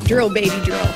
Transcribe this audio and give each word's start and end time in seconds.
Drill, 0.00 0.28
baby, 0.32 0.50
drill. 0.64 0.86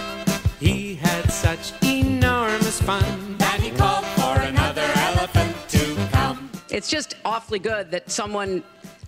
He 0.59 0.95
had 0.95 1.31
such 1.31 1.73
enormous 1.83 2.81
fun 2.81 3.37
that 3.39 3.61
he 3.61 3.71
called 3.71 4.05
for 4.07 4.41
another 4.41 4.87
elephant 4.97 5.55
to 5.69 6.09
come. 6.13 6.51
It's 6.71 6.89
just 6.89 7.15
awfully 7.25 7.59
good 7.59 7.91
that 7.91 8.11
someone 8.11 8.63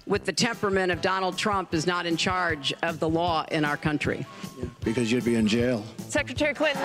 with 0.06 0.24
the 0.24 0.32
temperament 0.32 0.90
of 0.90 1.00
Donald 1.02 1.36
Trump 1.36 1.74
is 1.74 1.86
not 1.86 2.06
in 2.06 2.16
charge 2.16 2.72
of 2.82 2.98
the 3.00 3.08
law 3.08 3.44
in 3.50 3.64
our 3.64 3.76
country. 3.76 4.24
Because 4.82 5.12
you'd 5.12 5.24
be 5.24 5.34
in 5.34 5.46
jail. 5.46 5.84
Secretary 6.08 6.54
Clinton. 6.54 6.82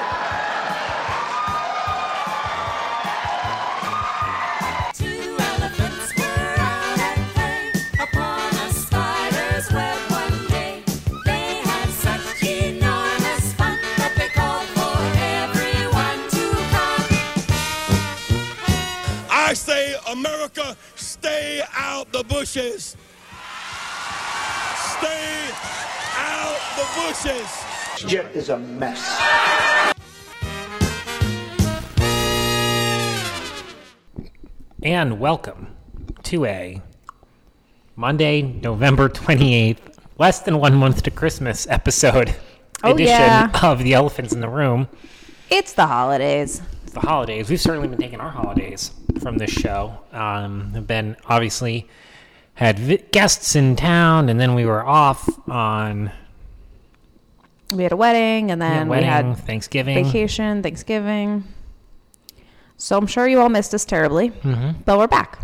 America, 20.43 20.75
stay 20.95 21.61
out 21.73 22.11
the 22.11 22.21
bushes. 22.25 22.97
Stay 24.75 25.49
out 26.17 26.59
the 26.75 26.85
bushes. 26.99 28.09
Jet 28.09 28.29
is 28.35 28.49
a 28.49 28.57
mess. 28.57 29.21
And 34.81 35.17
welcome 35.21 35.67
to 36.23 36.43
a 36.43 36.81
Monday, 37.95 38.41
November 38.41 39.07
28th, 39.07 39.77
less 40.19 40.39
than 40.39 40.59
one 40.59 40.75
month 40.75 41.03
to 41.03 41.11
Christmas 41.11 41.65
episode 41.69 42.35
Oh, 42.83 42.91
edition 42.91 43.07
yeah. 43.15 43.49
of 43.63 43.79
The 43.81 43.93
Elephants 43.93 44.33
in 44.33 44.41
the 44.41 44.49
Room. 44.49 44.89
It's 45.49 45.71
the 45.71 45.87
holidays. 45.87 46.61
It's 46.83 46.91
the 46.91 46.99
holidays. 46.99 47.49
We've 47.49 47.61
certainly 47.61 47.87
been 47.87 47.99
taking 47.99 48.19
our 48.19 48.29
holidays 48.31 48.91
from 49.19 49.37
this 49.37 49.51
show. 49.51 49.97
Um, 50.11 50.71
been 50.87 51.15
obviously 51.27 51.87
had 52.55 52.77
vi- 52.79 53.03
guests 53.11 53.55
in 53.55 53.75
town, 53.75 54.29
and 54.29 54.39
then 54.39 54.53
we 54.55 54.65
were 54.65 54.85
off 54.85 55.27
on 55.49 56.11
We 57.71 57.83
had 57.83 57.91
a 57.91 57.95
wedding 57.97 58.51
and 58.51 58.61
yeah, 58.61 58.69
then 58.79 58.87
wedding, 58.87 59.05
we 59.07 59.11
had 59.11 59.37
Thanksgiving. 59.37 60.05
vacation, 60.05 60.61
Thanksgiving. 60.61 61.43
So 62.77 62.97
I'm 62.97 63.07
sure 63.07 63.27
you 63.27 63.39
all 63.39 63.49
missed 63.49 63.73
us 63.73 63.85
terribly, 63.85 64.29
Mm-hmm. 64.29 64.81
but 64.85 64.97
we're 64.97 65.07
back. 65.07 65.39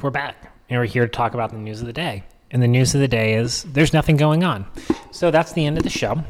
We're 0.00 0.10
back, 0.10 0.52
and 0.70 0.78
we're 0.80 0.86
here 0.86 1.06
to 1.06 1.12
talk 1.12 1.34
about 1.34 1.50
the 1.50 1.58
news 1.58 1.80
of 1.80 1.86
the 1.86 1.92
day. 1.92 2.24
And 2.50 2.62
the 2.62 2.68
news 2.68 2.94
of 2.94 3.00
the 3.00 3.08
day 3.08 3.34
is 3.34 3.62
there's 3.64 3.92
nothing 3.92 4.16
going 4.16 4.44
on. 4.44 4.66
So 5.10 5.30
that's 5.30 5.52
the 5.52 5.64
end 5.66 5.76
of 5.78 5.84
the 5.84 5.90
show. 5.90 6.22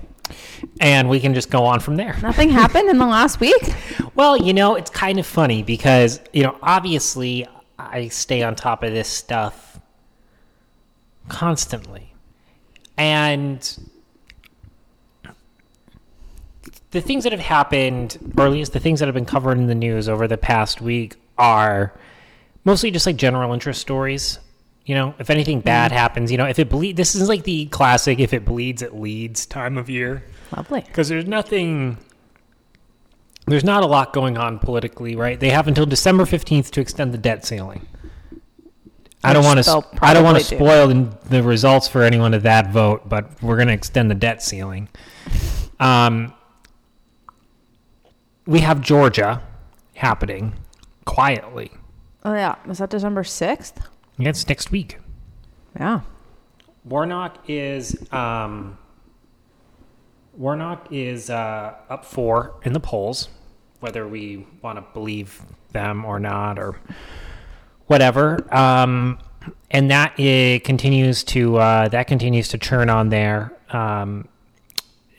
And 0.80 1.08
we 1.08 1.20
can 1.20 1.34
just 1.34 1.50
go 1.50 1.64
on 1.64 1.80
from 1.80 1.96
there. 1.96 2.16
Nothing 2.22 2.50
happened 2.50 2.88
in 2.88 2.98
the 2.98 3.06
last 3.06 3.40
week. 3.40 3.74
Well, 4.14 4.36
you 4.36 4.52
know, 4.52 4.74
it's 4.74 4.90
kind 4.90 5.18
of 5.18 5.24
funny 5.24 5.62
because, 5.62 6.20
you 6.34 6.42
know, 6.42 6.58
obviously 6.62 7.46
I 7.78 8.08
stay 8.08 8.42
on 8.42 8.54
top 8.54 8.82
of 8.82 8.92
this 8.92 9.08
stuff 9.08 9.80
constantly. 11.28 12.12
And 12.98 13.78
the 16.90 17.00
things 17.00 17.24
that 17.24 17.32
have 17.32 17.40
happened, 17.40 18.34
or 18.36 18.46
at 18.46 18.52
least 18.52 18.74
the 18.74 18.80
things 18.80 19.00
that 19.00 19.06
have 19.06 19.14
been 19.14 19.24
covered 19.24 19.56
in 19.56 19.66
the 19.66 19.74
news 19.74 20.08
over 20.08 20.28
the 20.28 20.36
past 20.36 20.82
week, 20.82 21.16
are 21.38 21.92
mostly 22.64 22.90
just 22.90 23.06
like 23.06 23.16
general 23.16 23.52
interest 23.52 23.80
stories. 23.80 24.38
You 24.84 24.96
know, 24.96 25.14
if 25.18 25.30
anything 25.30 25.60
bad 25.60 25.92
happens, 25.92 26.32
you 26.32 26.38
know, 26.38 26.46
if 26.46 26.58
it 26.58 26.68
bleed, 26.68 26.96
this 26.96 27.14
is 27.14 27.28
like 27.28 27.44
the 27.44 27.66
classic 27.66 28.18
"if 28.18 28.32
it 28.32 28.44
bleeds, 28.44 28.82
it 28.82 28.94
leads" 28.94 29.46
time 29.46 29.78
of 29.78 29.88
year. 29.88 30.24
Lovely. 30.56 30.80
because 30.80 31.08
there's 31.08 31.26
nothing 31.26 31.96
there's 33.46 33.64
not 33.64 33.82
a 33.82 33.86
lot 33.86 34.12
going 34.12 34.36
on 34.36 34.58
politically 34.58 35.16
right? 35.16 35.40
They 35.40 35.50
have 35.50 35.66
until 35.66 35.86
december 35.86 36.24
15th 36.24 36.70
to 36.72 36.80
extend 36.80 37.14
the 37.14 37.18
debt 37.18 37.44
ceiling. 37.46 37.86
I 39.24 39.32
don't 39.32 39.44
want 39.44 39.62
to 39.62 39.82
i 40.02 40.12
don't 40.12 40.24
want 40.24 40.38
to 40.38 40.44
spoil 40.44 40.88
the, 40.88 41.16
the 41.28 41.42
results 41.44 41.86
for 41.86 42.02
anyone 42.02 42.34
of 42.34 42.42
that 42.42 42.70
vote 42.72 43.08
but 43.08 43.40
we're 43.40 43.54
going 43.56 43.68
to 43.68 43.74
extend 43.74 44.10
the 44.10 44.14
debt 44.16 44.42
ceiling. 44.42 44.88
Um, 45.80 46.34
we 48.46 48.60
have 48.60 48.80
georgia 48.80 49.42
happening 49.94 50.54
quietly. 51.04 51.70
Oh 52.24 52.34
yeah, 52.34 52.56
was 52.66 52.78
that 52.78 52.90
December 52.90 53.24
sixth? 53.24 53.80
Yeah, 54.22 54.28
it's 54.28 54.48
next 54.48 54.70
week 54.70 54.98
Yeah. 55.78 56.00
Warnock 56.84 57.38
is 57.48 57.96
um, 58.12 58.78
Warnock 60.34 60.88
is 60.90 61.28
uh, 61.28 61.74
up 61.88 62.04
four 62.04 62.54
in 62.64 62.72
the 62.72 62.80
polls, 62.80 63.28
whether 63.80 64.06
we 64.06 64.46
want 64.62 64.78
to 64.78 64.84
believe 64.92 65.42
them 65.72 66.04
or 66.04 66.18
not, 66.18 66.58
or 66.58 66.78
whatever. 67.86 68.46
Um, 68.54 69.18
and 69.70 69.90
that 69.90 70.18
it 70.18 70.64
continues 70.64 71.24
to 71.24 71.56
uh, 71.56 71.88
that 71.88 72.06
continues 72.06 72.48
to 72.48 72.58
churn 72.58 72.90
on 72.90 73.08
there. 73.08 73.52
Um, 73.70 74.28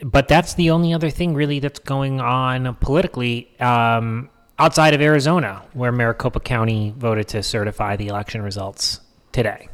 but 0.01 0.27
that's 0.27 0.53
the 0.53 0.69
only 0.69 0.93
other 0.93 1.09
thing 1.09 1.33
really 1.33 1.59
that's 1.59 1.79
going 1.79 2.19
on 2.19 2.75
politically 2.75 3.49
um, 3.59 4.29
outside 4.59 4.93
of 4.93 5.01
Arizona, 5.01 5.63
where 5.73 5.91
Maricopa 5.91 6.39
County 6.39 6.93
voted 6.97 7.27
to 7.29 7.43
certify 7.43 7.95
the 7.95 8.07
election 8.07 8.41
results 8.41 8.99
today, 9.31 9.67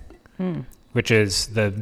which 0.94 1.12
is 1.12 1.48
the 1.48 1.74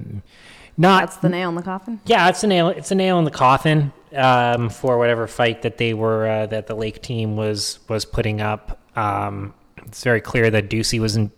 not 0.80 1.02
That's 1.02 1.18
the 1.18 1.30
nail 1.30 1.50
in 1.50 1.56
the 1.56 1.64
coffin. 1.64 2.00
yeah, 2.06 2.30
it's 2.30 2.44
a 2.44 2.48
nail. 2.48 2.70
It's 2.70 2.92
a 2.92 2.96
nail 2.96 3.18
in 3.20 3.26
the 3.26 3.32
coffin 3.32 3.92
um, 4.16 4.70
for 4.70 4.98
whatever 5.00 5.28
fight 5.28 5.64
that 5.64 5.78
they 5.78 5.94
were 5.94 6.28
uh, 6.28 6.46
that 6.48 6.68
the 6.68 6.76
Lake 6.76 7.02
team 7.02 7.36
was 7.36 7.80
was 7.90 8.06
putting 8.06 8.42
up. 8.42 8.80
Um, 8.96 9.54
it's 9.86 10.04
very 10.04 10.22
clear 10.22 10.50
that 10.52 10.70
Ducey 10.70 11.00
wasn't 11.00 11.32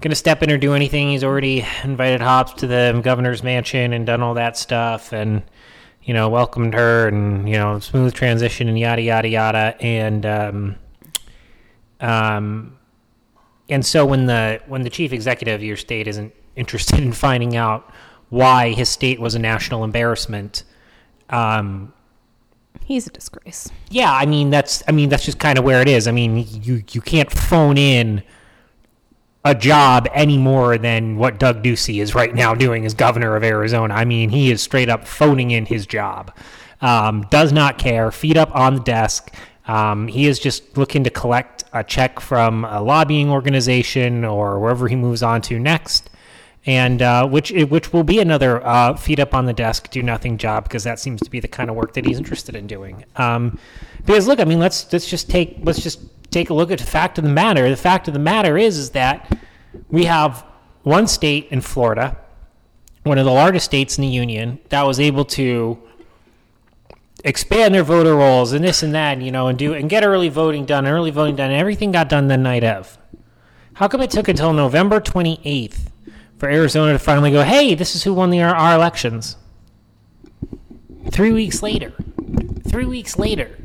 going 0.00 0.10
to 0.10 0.16
step 0.16 0.42
in 0.42 0.50
or 0.50 0.58
do 0.58 0.74
anything. 0.74 1.10
He's 1.10 1.24
already 1.24 1.64
invited 1.84 2.20
Hobbs 2.20 2.54
to 2.54 2.66
the 2.66 3.00
governor's 3.02 3.42
mansion 3.42 3.92
and 3.92 4.06
done 4.06 4.22
all 4.22 4.34
that 4.34 4.56
stuff, 4.56 5.12
and 5.12 5.42
you 6.08 6.14
know 6.14 6.28
welcomed 6.30 6.72
her 6.72 7.06
and 7.06 7.46
you 7.46 7.54
know 7.56 7.78
smooth 7.78 8.14
transition 8.14 8.66
and 8.66 8.78
yada 8.78 9.02
yada 9.02 9.28
yada. 9.28 9.76
And 9.80 10.24
um, 10.24 10.76
um, 12.00 12.78
and 13.68 13.84
so 13.84 14.06
when 14.06 14.26
the 14.26 14.60
when 14.66 14.82
the 14.82 14.90
chief 14.90 15.12
executive 15.12 15.56
of 15.56 15.62
your 15.62 15.76
state 15.76 16.08
isn't 16.08 16.34
interested 16.56 16.98
in 17.04 17.12
finding 17.12 17.56
out 17.56 17.92
why 18.30 18.72
his 18.72 18.88
state 18.88 19.20
was 19.20 19.34
a 19.34 19.38
national 19.38 19.84
embarrassment 19.84 20.64
um 21.30 21.92
He's 22.84 23.06
a 23.06 23.10
disgrace. 23.10 23.70
yeah 23.90 24.12
i 24.12 24.26
mean 24.26 24.50
that's 24.50 24.82
i 24.88 24.92
mean 24.92 25.08
that's 25.08 25.24
just 25.24 25.38
kind 25.38 25.58
of 25.58 25.64
where 25.64 25.80
it 25.80 25.88
is 25.88 26.06
i 26.06 26.12
mean 26.12 26.46
you 26.50 26.82
you 26.90 27.00
can't 27.00 27.30
phone 27.30 27.78
in 27.78 28.22
a 29.48 29.54
job 29.54 30.06
any 30.12 30.36
more 30.36 30.76
than 30.76 31.16
what 31.16 31.38
Doug 31.38 31.62
Ducey 31.62 32.02
is 32.02 32.14
right 32.14 32.34
now 32.34 32.54
doing 32.54 32.84
as 32.84 32.92
governor 32.92 33.34
of 33.34 33.42
Arizona. 33.42 33.94
I 33.94 34.04
mean, 34.04 34.28
he 34.28 34.50
is 34.50 34.60
straight 34.60 34.90
up 34.90 35.06
phoning 35.06 35.52
in 35.52 35.64
his 35.64 35.86
job. 35.86 36.30
Um, 36.82 37.22
does 37.30 37.50
not 37.50 37.78
care. 37.78 38.12
Feet 38.12 38.36
up 38.36 38.54
on 38.54 38.74
the 38.74 38.82
desk. 38.82 39.34
Um, 39.66 40.06
he 40.06 40.26
is 40.26 40.38
just 40.38 40.76
looking 40.76 41.02
to 41.04 41.10
collect 41.10 41.64
a 41.72 41.82
check 41.82 42.20
from 42.20 42.66
a 42.66 42.82
lobbying 42.82 43.30
organization 43.30 44.22
or 44.22 44.58
wherever 44.60 44.86
he 44.86 44.96
moves 44.96 45.22
on 45.22 45.40
to 45.42 45.58
next, 45.58 46.10
and 46.66 47.00
uh, 47.00 47.26
which 47.26 47.50
which 47.50 47.92
will 47.92 48.04
be 48.04 48.20
another 48.20 48.64
uh, 48.66 48.96
feet 48.96 49.18
up 49.18 49.34
on 49.34 49.46
the 49.46 49.52
desk, 49.54 49.90
do 49.90 50.02
nothing 50.02 50.36
job 50.36 50.64
because 50.64 50.84
that 50.84 50.98
seems 50.98 51.20
to 51.22 51.30
be 51.30 51.40
the 51.40 51.48
kind 51.48 51.70
of 51.70 51.76
work 51.76 51.94
that 51.94 52.04
he's 52.04 52.18
interested 52.18 52.54
in 52.54 52.66
doing. 52.66 53.04
Um, 53.16 53.58
because 54.04 54.26
look, 54.26 54.40
I 54.40 54.44
mean, 54.44 54.58
let's 54.58 54.90
let's 54.92 55.08
just 55.08 55.28
take 55.28 55.58
let's 55.62 55.82
just 55.82 56.00
take 56.30 56.50
a 56.50 56.54
look 56.54 56.70
at 56.70 56.78
the 56.78 56.86
fact 56.86 57.18
of 57.18 57.24
the 57.24 57.30
matter. 57.30 57.68
The 57.68 57.76
fact 57.76 58.08
of 58.08 58.14
the 58.14 58.20
matter 58.20 58.56
is 58.58 58.78
is 58.78 58.90
that 58.90 59.38
we 59.88 60.04
have 60.04 60.44
one 60.82 61.06
state 61.06 61.48
in 61.50 61.60
Florida, 61.60 62.16
one 63.02 63.18
of 63.18 63.24
the 63.24 63.32
largest 63.32 63.66
states 63.66 63.98
in 63.98 64.02
the 64.02 64.08
union, 64.08 64.58
that 64.68 64.86
was 64.86 65.00
able 65.00 65.24
to 65.24 65.78
expand 67.24 67.74
their 67.74 67.82
voter 67.82 68.14
rolls 68.14 68.52
and 68.52 68.64
this 68.64 68.82
and 68.82 68.94
that, 68.94 69.14
and, 69.14 69.24
you 69.24 69.32
know, 69.32 69.48
and 69.48 69.58
do 69.58 69.74
and 69.74 69.90
get 69.90 70.04
early 70.04 70.28
voting 70.28 70.64
done, 70.64 70.86
early 70.86 71.10
voting 71.10 71.36
done, 71.36 71.50
and 71.50 71.60
everything 71.60 71.92
got 71.92 72.08
done 72.08 72.28
the 72.28 72.36
night 72.36 72.64
of. 72.64 72.98
How 73.74 73.88
come 73.88 74.00
it 74.00 74.10
took 74.10 74.28
until 74.28 74.52
November 74.52 75.00
28th 75.00 75.90
for 76.36 76.48
Arizona 76.48 76.92
to 76.92 76.98
finally 76.98 77.30
go, 77.30 77.42
hey, 77.42 77.74
this 77.74 77.94
is 77.94 78.02
who 78.04 78.14
won 78.14 78.30
the, 78.30 78.42
our, 78.42 78.54
our 78.54 78.74
elections? 78.74 79.36
Three 81.10 81.32
weeks 81.32 81.62
later. 81.62 81.92
Three 82.68 82.84
weeks 82.84 83.18
later. 83.18 83.56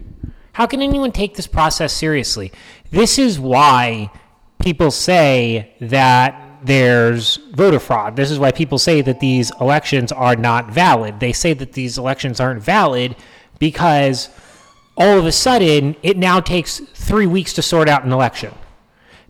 How 0.53 0.67
can 0.67 0.81
anyone 0.81 1.11
take 1.11 1.35
this 1.35 1.47
process 1.47 1.93
seriously? 1.93 2.51
This 2.91 3.17
is 3.17 3.39
why 3.39 4.11
people 4.59 4.91
say 4.91 5.75
that 5.81 6.59
there's 6.63 7.37
voter 7.53 7.79
fraud. 7.79 8.15
This 8.15 8.31
is 8.31 8.39
why 8.39 8.51
people 8.51 8.77
say 8.77 9.01
that 9.01 9.19
these 9.19 9.51
elections 9.59 10.11
are 10.11 10.35
not 10.35 10.71
valid. 10.71 11.19
They 11.19 11.33
say 11.33 11.53
that 11.53 11.73
these 11.73 11.97
elections 11.97 12.39
aren't 12.39 12.61
valid 12.61 13.15
because 13.59 14.29
all 14.95 15.17
of 15.17 15.25
a 15.25 15.31
sudden 15.31 15.95
it 16.03 16.17
now 16.17 16.39
takes 16.39 16.79
three 16.93 17.27
weeks 17.27 17.53
to 17.53 17.61
sort 17.61 17.89
out 17.89 18.05
an 18.05 18.11
election 18.11 18.53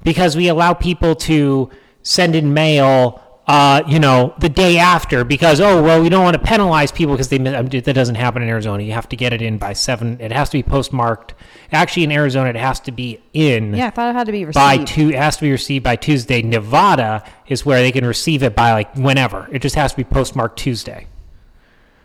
because 0.03 0.35
we 0.35 0.49
allow 0.49 0.73
people 0.73 1.15
to 1.15 1.69
send 2.03 2.35
in 2.35 2.53
mail 2.53 3.21
uh, 3.45 3.83
you 3.87 3.99
know, 3.99 4.33
the 4.39 4.47
day 4.47 4.77
after 4.77 5.23
because 5.25 5.59
oh 5.59 5.83
well, 5.83 6.01
we 6.01 6.07
don't 6.09 6.23
want 6.23 6.33
to 6.35 6.41
penalize 6.41 6.91
people 6.93 7.13
because 7.13 7.27
they 7.27 7.39
mi- 7.39 7.53
um, 7.53 7.67
that 7.67 7.93
doesn't 7.93 8.15
happen 8.15 8.41
in 8.41 8.47
Arizona. 8.47 8.83
You 8.83 8.93
have 8.93 9.09
to 9.09 9.15
get 9.17 9.33
it 9.33 9.41
in 9.41 9.57
by 9.57 9.73
seven. 9.73 10.17
It 10.21 10.31
has 10.31 10.49
to 10.51 10.57
be 10.57 10.63
postmarked. 10.63 11.33
Actually, 11.71 12.03
in 12.05 12.11
Arizona, 12.13 12.49
it 12.51 12.55
has 12.55 12.79
to 12.81 12.91
be 12.91 13.19
in 13.33 13.73
Yeah, 13.73 13.87
I 13.87 13.89
thought 13.89 14.09
it 14.09 14.15
had 14.17 14.27
to 14.27 14.31
be 14.31 14.45
received. 14.45 14.55
by 14.55 14.77
two. 14.85 15.09
It 15.09 15.15
has 15.15 15.35
to 15.37 15.41
be 15.41 15.51
received 15.51 15.83
by 15.83 15.95
Tuesday. 15.97 16.41
Nevada 16.41 17.23
is 17.47 17.65
where 17.65 17.81
they 17.81 17.91
can 17.91 18.05
receive 18.05 18.43
it 18.43 18.55
by 18.55 18.71
like 18.71 18.95
whenever. 18.95 19.49
It 19.51 19.61
just 19.61 19.75
has 19.75 19.91
to 19.91 19.97
be 19.97 20.03
postmarked 20.05 20.57
Tuesday. 20.57 21.07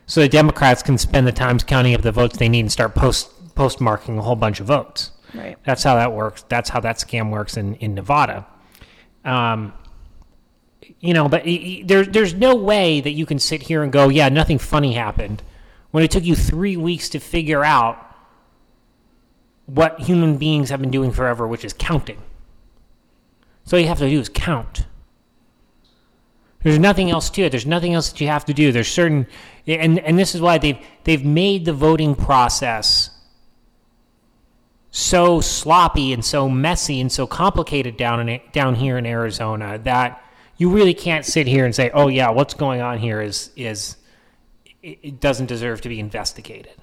So 0.06 0.20
the 0.22 0.28
Democrats 0.28 0.82
can 0.82 0.98
spend 0.98 1.26
the 1.26 1.32
time 1.32 1.58
counting 1.58 1.94
up 1.94 2.02
the 2.02 2.10
votes 2.12 2.38
they 2.38 2.48
need 2.48 2.60
and 2.60 2.72
start 2.72 2.94
post 2.94 3.30
postmarking 3.54 4.18
a 4.18 4.22
whole 4.22 4.36
bunch 4.36 4.58
of 4.58 4.66
votes. 4.66 5.12
Right. 5.34 5.56
That's 5.64 5.82
how 5.82 5.94
that 5.96 6.12
works. 6.12 6.44
That's 6.48 6.70
how 6.70 6.80
that 6.80 6.96
scam 6.96 7.30
works 7.30 7.56
in, 7.56 7.74
in 7.76 7.94
Nevada. 7.94 8.46
Um, 9.24 9.72
you 11.00 11.14
know, 11.14 11.28
but 11.28 11.44
there's 11.84 12.08
there's 12.08 12.34
no 12.34 12.54
way 12.56 13.00
that 13.00 13.12
you 13.12 13.24
can 13.26 13.38
sit 13.38 13.62
here 13.62 13.82
and 13.82 13.92
go, 13.92 14.08
yeah, 14.08 14.28
nothing 14.28 14.58
funny 14.58 14.94
happened, 14.94 15.42
when 15.90 16.02
it 16.02 16.10
took 16.10 16.24
you 16.24 16.34
three 16.34 16.76
weeks 16.76 17.08
to 17.10 17.20
figure 17.20 17.64
out 17.64 18.04
what 19.66 20.00
human 20.00 20.38
beings 20.38 20.70
have 20.70 20.80
been 20.80 20.90
doing 20.90 21.12
forever, 21.12 21.46
which 21.46 21.64
is 21.64 21.72
counting. 21.72 22.20
So 23.64 23.76
all 23.76 23.80
you 23.80 23.88
have 23.88 23.98
to 23.98 24.08
do 24.08 24.18
is 24.18 24.28
count. 24.28 24.86
There's 26.62 26.78
nothing 26.78 27.10
else 27.10 27.30
to 27.30 27.42
it. 27.42 27.50
There's 27.50 27.66
nothing 27.66 27.94
else 27.94 28.10
that 28.10 28.20
you 28.20 28.26
have 28.26 28.44
to 28.46 28.54
do. 28.54 28.72
There's 28.72 28.88
certain, 28.88 29.26
and 29.66 30.00
and 30.00 30.18
this 30.18 30.34
is 30.34 30.40
why 30.40 30.58
they've 30.58 30.78
they've 31.04 31.24
made 31.24 31.64
the 31.64 31.72
voting 31.72 32.16
process 32.16 33.10
so 34.90 35.40
sloppy 35.40 36.12
and 36.12 36.24
so 36.24 36.48
messy 36.48 37.00
and 37.00 37.12
so 37.12 37.26
complicated 37.26 37.96
down 37.96 38.28
in 38.28 38.40
down 38.52 38.74
here 38.74 38.98
in 38.98 39.06
Arizona 39.06 39.78
that 39.84 40.24
you 40.58 40.68
really 40.70 40.94
can't 40.94 41.24
sit 41.24 41.46
here 41.46 41.64
and 41.64 41.74
say, 41.74 41.90
"Oh 41.94 42.08
yeah, 42.08 42.30
what's 42.30 42.54
going 42.54 42.80
on 42.80 42.98
here 42.98 43.22
is 43.22 43.50
is 43.56 43.96
it, 44.82 45.20
doesn't 45.20 45.46
deserve 45.46 45.80
to 45.82 45.88
be 45.88 45.98
investigated." 45.98 46.74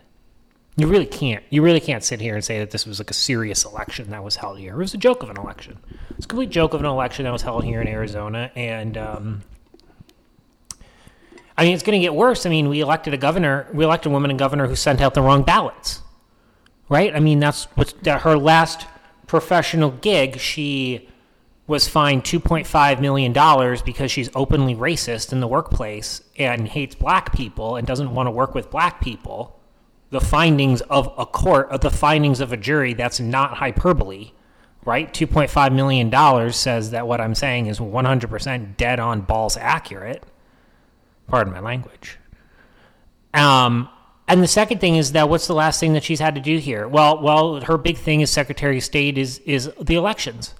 You 0.77 0.87
really 0.87 1.05
can't. 1.05 1.43
You 1.49 1.61
really 1.61 1.79
can't 1.79 2.03
sit 2.03 2.19
here 2.19 2.35
and 2.35 2.43
say 2.43 2.59
that 2.59 2.71
this 2.71 2.85
was 2.85 2.99
like 2.99 3.09
a 3.09 3.13
serious 3.13 3.63
election 3.63 4.09
that 4.09 4.23
was 4.23 4.37
held 4.37 4.57
here. 4.59 4.73
It 4.73 4.77
was 4.77 4.93
a 4.93 4.97
joke 4.97 5.23
of 5.23 5.29
an 5.29 5.37
election. 5.37 5.77
It's 6.17 6.25
a 6.25 6.27
complete 6.27 6.49
joke 6.49 6.73
of 6.73 6.81
an 6.81 6.85
election 6.85 7.23
that 7.25 7.31
was 7.31 7.43
held 7.43 7.63
here 7.63 7.79
in 7.81 7.87
Arizona, 7.87 8.51
and 8.55 8.97
um, 8.97 9.43
I 11.57 11.63
mean, 11.63 11.73
it's 11.73 11.83
going 11.83 11.99
to 11.99 12.03
get 12.03 12.15
worse. 12.15 12.45
I 12.45 12.49
mean, 12.49 12.67
we 12.67 12.81
elected 12.81 13.13
a 13.13 13.17
governor, 13.17 13.67
we 13.73 13.85
elected 13.85 14.11
a 14.11 14.13
woman 14.13 14.31
and 14.31 14.39
governor 14.39 14.67
who 14.67 14.75
sent 14.75 14.99
out 14.99 15.13
the 15.13 15.21
wrong 15.21 15.43
ballots 15.43 16.01
right? 16.89 17.15
I 17.15 17.19
mean, 17.19 17.39
that's 17.39 17.65
what's 17.75 17.93
that 18.03 18.21
her 18.21 18.37
last 18.37 18.87
professional 19.27 19.91
gig. 19.91 20.39
She 20.39 21.09
was 21.67 21.87
fined 21.87 22.23
two 22.23 22.39
point 22.39 22.67
five 22.67 23.01
million 23.01 23.33
dollars 23.33 23.81
because 23.81 24.11
she's 24.11 24.29
openly 24.35 24.75
racist 24.75 25.31
in 25.31 25.39
the 25.39 25.47
workplace 25.47 26.21
and 26.37 26.67
hates 26.67 26.93
black 26.95 27.33
people 27.33 27.75
and 27.75 27.87
doesn't 27.87 28.13
want 28.13 28.27
to 28.27 28.31
work 28.31 28.53
with 28.53 28.69
black 28.69 29.01
people. 29.01 29.59
The 30.11 30.21
findings 30.21 30.81
of 30.81 31.11
a 31.17 31.25
court, 31.25 31.69
of 31.71 31.81
the 31.81 31.89
findings 31.89 32.39
of 32.39 32.53
a 32.53 32.57
jury, 32.57 32.93
that's 32.93 33.19
not 33.19 33.55
hyperbole, 33.55 34.31
right? 34.85 35.11
Two 35.11 35.25
point 35.25 35.49
five 35.49 35.73
million 35.73 36.11
dollars 36.11 36.55
says 36.55 36.91
that 36.91 37.07
what 37.07 37.19
I'm 37.19 37.33
saying 37.33 37.65
is 37.65 37.81
one 37.81 38.05
hundred 38.05 38.29
percent 38.29 38.77
dead 38.77 38.99
on 38.99 39.21
balls 39.21 39.57
accurate. 39.57 40.23
Pardon 41.27 41.51
my 41.51 41.59
language. 41.59 42.19
Um, 43.33 43.89
and 44.27 44.41
the 44.41 44.47
second 44.47 44.79
thing 44.79 44.95
is 44.95 45.13
that 45.13 45.27
what's 45.27 45.47
the 45.47 45.55
last 45.55 45.79
thing 45.79 45.93
that 45.93 46.03
she's 46.03 46.19
had 46.19 46.35
to 46.35 46.41
do 46.41 46.59
here? 46.59 46.87
Well, 46.87 47.21
well, 47.21 47.61
her 47.61 47.77
big 47.77 47.97
thing 47.97 48.21
as 48.21 48.29
Secretary 48.29 48.77
of 48.77 48.83
State 48.83 49.17
is 49.17 49.39
is 49.39 49.71
the 49.81 49.95
elections. 49.95 50.53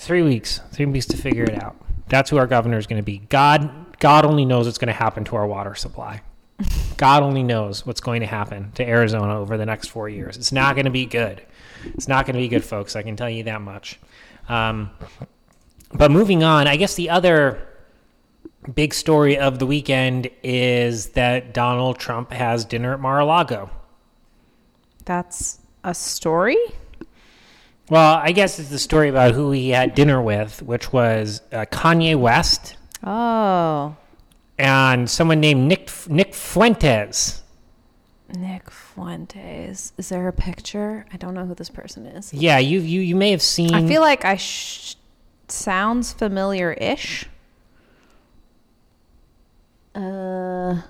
Three 0.00 0.22
weeks, 0.22 0.62
three 0.72 0.86
weeks 0.86 1.04
to 1.08 1.18
figure 1.18 1.44
it 1.44 1.62
out. 1.62 1.76
That's 2.08 2.30
who 2.30 2.38
our 2.38 2.46
governor 2.46 2.78
is 2.78 2.86
going 2.86 3.02
to 3.02 3.04
be. 3.04 3.18
God, 3.18 3.98
God 3.98 4.24
only 4.24 4.46
knows 4.46 4.64
what's 4.64 4.78
going 4.78 4.88
to 4.88 4.94
happen 4.94 5.24
to 5.24 5.36
our 5.36 5.46
water 5.46 5.74
supply. 5.74 6.22
God 6.96 7.22
only 7.22 7.42
knows 7.42 7.84
what's 7.84 8.00
going 8.00 8.22
to 8.22 8.26
happen 8.26 8.72
to 8.72 8.88
Arizona 8.88 9.38
over 9.38 9.58
the 9.58 9.66
next 9.66 9.88
four 9.88 10.08
years. 10.08 10.38
It's 10.38 10.52
not 10.52 10.74
going 10.74 10.86
to 10.86 10.90
be 10.90 11.04
good. 11.04 11.42
It's 11.84 12.08
not 12.08 12.24
going 12.24 12.34
to 12.34 12.40
be 12.40 12.48
good, 12.48 12.64
folks. 12.64 12.96
I 12.96 13.02
can 13.02 13.14
tell 13.14 13.28
you 13.28 13.42
that 13.42 13.60
much. 13.60 14.00
Um, 14.48 14.90
but 15.92 16.10
moving 16.10 16.42
on, 16.42 16.66
I 16.66 16.76
guess 16.76 16.94
the 16.94 17.10
other 17.10 17.68
big 18.74 18.94
story 18.94 19.36
of 19.36 19.58
the 19.58 19.66
weekend 19.66 20.30
is 20.42 21.10
that 21.10 21.52
Donald 21.52 21.98
Trump 21.98 22.32
has 22.32 22.64
dinner 22.64 22.94
at 22.94 23.00
Mar-a-Lago. 23.00 23.68
That's 25.04 25.58
a 25.84 25.94
story? 25.94 26.56
Well, 27.90 28.20
I 28.22 28.30
guess 28.32 28.58
it's 28.60 28.70
the 28.70 28.78
story 28.78 29.08
about 29.08 29.34
who 29.34 29.50
he 29.50 29.70
had 29.70 29.94
dinner 29.96 30.22
with, 30.22 30.62
which 30.62 30.92
was 30.92 31.42
uh, 31.52 31.66
Kanye 31.66 32.16
West 32.18 32.76
Oh, 33.02 33.96
and 34.58 35.10
someone 35.10 35.40
named 35.40 35.66
Nick 35.66 35.90
Nick 36.08 36.34
Fuentes. 36.34 37.42
Nick 38.36 38.70
Fuentes. 38.70 39.92
Is 39.98 40.08
there 40.08 40.28
a 40.28 40.32
picture? 40.32 41.04
I 41.12 41.16
don't 41.16 41.34
know 41.34 41.46
who 41.46 41.54
this 41.54 41.70
person 41.70 42.06
is. 42.06 42.32
Yeah, 42.32 42.58
you 42.58 42.80
you 42.80 43.00
you 43.00 43.16
may 43.16 43.32
have 43.32 43.42
seen. 43.42 43.74
I 43.74 43.86
feel 43.88 44.02
like 44.02 44.24
I 44.24 44.36
sh- 44.36 44.94
sounds 45.48 46.12
familiar-ish. 46.12 47.26
Uh, 49.94 50.82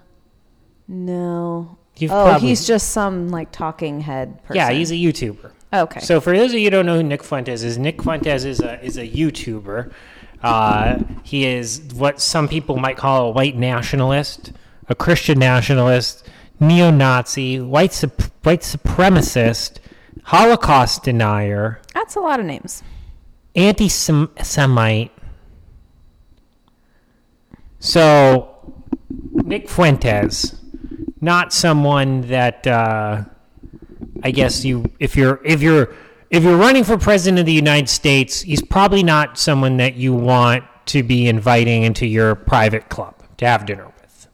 no. 0.87 1.79
You've 1.97 2.11
oh, 2.13 2.25
probably- 2.25 2.49
he's 2.49 2.67
just 2.67 2.91
some 2.91 3.29
like 3.31 3.53
talking 3.53 4.01
head 4.01 4.43
person. 4.43 4.57
yeah, 4.57 4.71
he's 4.71 4.91
a 4.91 4.95
YouTuber. 4.95 5.53
Okay. 5.73 6.01
So 6.01 6.21
for 6.21 6.37
those 6.37 6.53
of 6.53 6.59
you 6.59 6.65
who 6.67 6.71
don't 6.71 6.87
know 6.87 6.97
who 6.97 7.03
Nick 7.03 7.23
Fuentes 7.23 7.63
is, 7.63 7.79
Nick 7.79 8.03
Fuentes 8.03 8.45
is 8.45 8.61
a 8.61 8.83
is 8.85 8.97
a 8.97 9.07
YouTuber. 9.09 9.93
Uh, 10.43 10.99
he 11.23 11.45
is 11.47 11.83
what 11.95 12.21
some 12.21 12.49
people 12.49 12.77
might 12.79 12.97
call 12.97 13.29
a 13.29 13.31
white 13.31 13.57
nationalist, 13.57 14.53
a 14.89 14.95
Christian 14.95 15.39
nationalist, 15.39 16.27
neo-Nazi, 16.59 17.61
white 17.61 17.93
white 18.43 18.61
supremacist, 18.63 19.79
Holocaust 20.25 21.03
denier, 21.05 21.81
That's 21.95 22.17
a 22.17 22.21
lot 22.21 22.41
of 22.41 22.47
names. 22.47 22.83
anti-Semite. 23.55 25.13
So 27.79 28.75
Nick 29.33 29.69
Fuentes, 29.69 30.55
not 31.21 31.53
someone 31.53 32.23
that 32.23 32.67
uh, 32.67 33.25
I 34.23 34.31
guess 34.31 34.65
you 34.65 34.91
if 34.99 35.17
you're 35.17 35.41
if 35.45 35.63
you're 35.63 35.95
if 36.31 36.45
you're 36.45 36.57
running 36.57 36.85
for 36.85 36.97
president 36.97 37.41
of 37.41 37.47
the 37.47 37.53
United 37.53 37.89
States, 37.89 38.41
he's 38.41 38.63
probably 38.63 39.03
not 39.03 39.39
someone 39.39 39.79
that 39.79 39.95
you 39.97 40.15
want 40.15 40.65
to 40.87 41.03
be 41.03 41.29
inviting 41.29 41.83
into 41.83 42.07
your 42.07 42.35
private 42.35 42.89
club 42.89 43.15
to 43.39 43.47
have 43.47 43.67
dinner 43.67 43.87
with. 43.87 44.29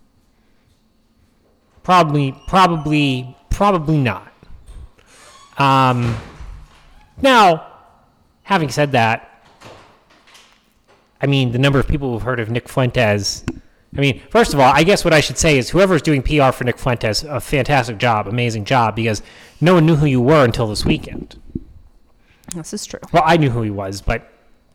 Probably, 1.83 2.35
probably, 2.47 3.37
probably 3.51 3.99
not. 3.99 4.33
Um, 5.59 6.17
now, 7.23 7.67
having 8.43 8.69
said 8.69 8.93
that, 8.93 9.43
I 11.21 11.27
mean, 11.27 11.53
the 11.53 11.59
number 11.59 11.79
of 11.79 11.89
people 11.89 12.13
who've 12.13 12.23
heard 12.23 12.41
of 12.41 12.51
Nick 12.51 12.69
Fuentes. 12.69 13.45
I 13.97 14.01
mean, 14.01 14.21
first 14.31 14.53
of 14.53 14.61
all, 14.61 14.73
I 14.73 14.83
guess 14.83 15.05
what 15.05 15.15
I 15.15 15.21
should 15.21 15.39
say 15.39 15.59
is 15.59 15.71
whoever's 15.71 16.03
doing 16.03 16.23
PR 16.23 16.51
for 16.51 16.65
Nick 16.65 16.79
Fuentes, 16.79 17.23
a 17.25 17.41
fantastic 17.41 17.99
job, 17.99 18.27
amazing 18.27 18.65
job, 18.65 18.97
because 18.97 19.23
no 19.61 19.75
one 19.75 19.87
knew 19.87 19.97
who 19.97 20.07
you 20.07 20.21
were 20.21 20.45
until 20.45 20.67
this 20.67 20.85
weekend. 20.85 21.41
This 22.55 22.73
is 22.73 22.85
true. 22.85 23.01
Well, 23.13 23.23
I 23.25 23.37
knew 23.37 23.51
who 23.51 23.63
he 23.63 23.71
was, 23.71 24.01
but 24.01 24.31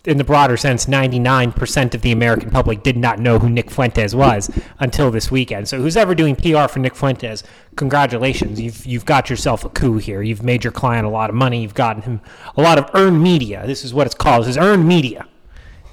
in 0.05 0.17
the 0.17 0.23
broader 0.23 0.57
sense, 0.57 0.87
99% 0.87 1.93
of 1.93 2.01
the 2.01 2.11
American 2.11 2.49
public 2.49 2.81
did 2.81 2.97
not 2.97 3.19
know 3.19 3.37
who 3.37 3.49
Nick 3.49 3.69
Fuentes 3.69 4.15
was 4.15 4.49
until 4.79 5.11
this 5.11 5.29
weekend. 5.29 5.67
So, 5.67 5.79
who's 5.79 5.95
ever 5.95 6.15
doing 6.15 6.35
PR 6.35 6.67
for 6.67 6.79
Nick 6.79 6.95
Fuentes, 6.95 7.43
congratulations. 7.75 8.59
You've, 8.59 8.85
you've 8.85 9.05
got 9.05 9.29
yourself 9.29 9.63
a 9.63 9.69
coup 9.69 9.97
here. 9.97 10.23
You've 10.23 10.43
made 10.43 10.63
your 10.63 10.73
client 10.73 11.05
a 11.05 11.09
lot 11.09 11.29
of 11.29 11.35
money. 11.35 11.61
You've 11.61 11.75
gotten 11.75 12.01
him 12.01 12.21
a 12.57 12.61
lot 12.61 12.79
of 12.79 12.89
earned 12.95 13.21
media. 13.21 13.63
This 13.67 13.85
is 13.85 13.93
what 13.93 14.07
it's 14.07 14.15
called. 14.15 14.43
This 14.43 14.49
is 14.49 14.57
earned 14.57 14.87
media 14.87 15.27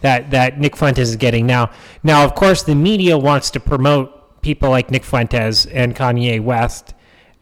that, 0.00 0.30
that 0.30 0.58
Nick 0.58 0.76
Fuentes 0.76 1.08
is 1.08 1.16
getting. 1.16 1.46
Now, 1.46 1.70
now, 2.02 2.24
of 2.24 2.34
course, 2.34 2.62
the 2.62 2.74
media 2.74 3.18
wants 3.18 3.50
to 3.50 3.60
promote 3.60 4.42
people 4.42 4.70
like 4.70 4.90
Nick 4.90 5.04
Fuentes 5.04 5.66
and 5.66 5.94
Kanye 5.94 6.40
West 6.40 6.94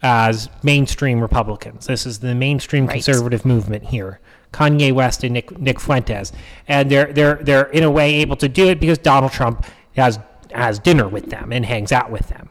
as 0.02 0.48
mainstream 0.62 1.20
Republicans. 1.20 1.86
This 1.86 2.06
is 2.06 2.20
the 2.20 2.34
mainstream 2.34 2.86
conservative 2.86 3.44
movement 3.44 3.84
here. 3.84 4.20
Kanye 4.52 4.92
West 4.92 5.24
and 5.24 5.34
Nick 5.34 5.58
Nick 5.58 5.80
Fuentes, 5.80 6.32
and 6.68 6.90
they're 6.90 7.12
they're 7.12 7.34
they're 7.42 7.64
in 7.64 7.82
a 7.82 7.90
way 7.90 8.14
able 8.14 8.36
to 8.36 8.48
do 8.48 8.68
it 8.68 8.80
because 8.80 8.96
Donald 8.96 9.32
Trump 9.32 9.66
has 9.96 10.18
has 10.52 10.78
dinner 10.78 11.08
with 11.08 11.26
them 11.26 11.52
and 11.52 11.66
hangs 11.66 11.92
out 11.92 12.10
with 12.10 12.28
them. 12.28 12.48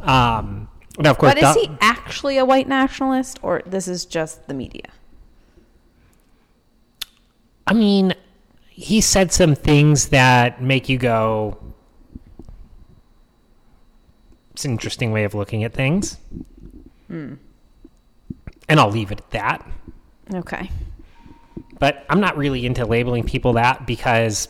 Um, 0.00 0.68
now, 0.98 1.10
of 1.10 1.18
course, 1.18 1.34
But 1.34 1.42
is 1.42 1.54
he 1.54 1.70
actually 1.80 2.38
a 2.38 2.44
white 2.44 2.68
nationalist, 2.68 3.38
or 3.42 3.62
this 3.66 3.88
is 3.88 4.04
just 4.04 4.46
the 4.46 4.54
media? 4.54 4.86
I 7.66 7.74
mean, 7.74 8.14
he 8.80 9.00
said 9.00 9.32
some 9.32 9.56
things 9.56 10.10
that 10.10 10.62
make 10.62 10.88
you 10.88 10.96
go. 10.98 11.58
It's 14.52 14.64
an 14.64 14.70
interesting 14.70 15.10
way 15.10 15.24
of 15.24 15.34
looking 15.34 15.64
at 15.64 15.72
things. 15.74 16.16
Hmm. 17.08 17.34
And 18.68 18.78
I'll 18.78 18.90
leave 18.90 19.10
it 19.10 19.18
at 19.18 19.30
that. 19.30 19.66
Okay. 20.32 20.70
But 21.80 22.06
I'm 22.08 22.20
not 22.20 22.36
really 22.36 22.64
into 22.66 22.84
labeling 22.86 23.24
people 23.24 23.54
that 23.54 23.84
because 23.84 24.48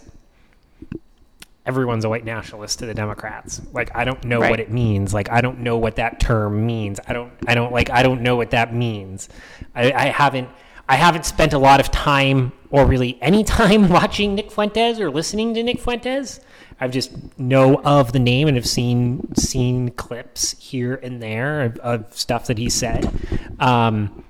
everyone's 1.64 2.04
a 2.04 2.10
white 2.10 2.24
nationalist 2.26 2.80
to 2.80 2.86
the 2.86 2.92
Democrats. 2.94 3.62
Like 3.72 3.96
I 3.96 4.04
don't 4.04 4.22
know 4.24 4.40
Right. 4.40 4.50
what 4.50 4.60
it 4.60 4.70
means. 4.70 5.14
Like 5.14 5.30
I 5.30 5.40
don't 5.40 5.60
know 5.60 5.78
what 5.78 5.96
that 5.96 6.20
term 6.20 6.66
means. 6.66 7.00
I 7.08 7.14
don't 7.14 7.32
I 7.46 7.54
don't 7.54 7.72
like 7.72 7.88
I 7.88 8.02
don't 8.02 8.20
know 8.20 8.36
what 8.36 8.50
that 8.50 8.74
means. 8.74 9.30
I, 9.74 9.90
I 9.92 10.04
haven't 10.08 10.50
I 10.88 10.96
haven't 10.96 11.26
spent 11.26 11.52
a 11.52 11.58
lot 11.58 11.80
of 11.80 11.90
time 11.90 12.52
or 12.70 12.86
really 12.86 13.18
any 13.20 13.44
time 13.44 13.88
watching 13.90 14.34
Nick 14.34 14.50
Fuentes 14.50 15.00
or 15.00 15.10
listening 15.10 15.54
to 15.54 15.62
Nick 15.62 15.80
Fuentes. 15.80 16.40
I've 16.80 16.92
just 16.92 17.38
know 17.38 17.82
of 17.82 18.12
the 18.12 18.20
name 18.20 18.46
and 18.48 18.56
have 18.56 18.66
seen 18.66 19.34
seen 19.34 19.90
clips 19.90 20.56
here 20.58 20.94
and 20.94 21.20
there 21.22 21.62
of, 21.62 21.78
of 21.78 22.16
stuff 22.16 22.46
that 22.46 22.58
he 22.58 22.70
said. 22.70 23.10
Um, 23.58 24.24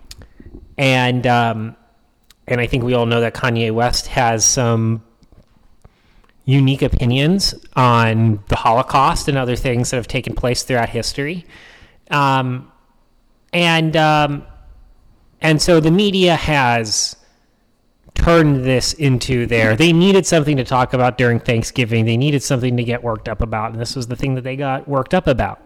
and 0.78 1.26
um, 1.26 1.76
and 2.46 2.60
I 2.60 2.66
think 2.66 2.84
we 2.84 2.94
all 2.94 3.06
know 3.06 3.20
that 3.20 3.34
Kanye 3.34 3.70
West 3.70 4.06
has 4.08 4.44
some 4.44 5.02
unique 6.46 6.80
opinions 6.80 7.54
on 7.76 8.42
the 8.48 8.56
Holocaust 8.56 9.28
and 9.28 9.36
other 9.36 9.54
things 9.54 9.90
that 9.90 9.96
have 9.96 10.08
taken 10.08 10.34
place 10.34 10.62
throughout 10.62 10.88
history. 10.88 11.44
Um, 12.10 12.72
and 13.52 13.94
um, 13.98 14.46
and 15.40 15.61
so 15.61 15.80
the 15.80 15.90
media 15.90 16.37
has 16.37 17.16
turned 18.14 18.64
this 18.64 18.92
into 18.95 19.47
their 19.47 19.76
they 19.76 19.92
needed 19.92 20.26
something 20.26 20.57
to 20.57 20.64
talk 20.64 20.92
about 20.92 21.16
during 21.16 21.38
Thanksgiving. 21.38 22.04
They 22.04 22.16
needed 22.16 22.42
something 22.42 22.76
to 22.76 22.85
get 22.85 23.02
worked 23.02 23.28
up 23.28 23.40
about, 23.40 23.73
and 23.73 23.80
this 23.80 23.95
was 23.95 24.09
the 24.09 24.16
thing 24.16 24.35
that 24.35 24.42
they 24.42 24.57
got 24.57 24.88
worked 24.88 25.14
up 25.14 25.26
about. 25.26 25.64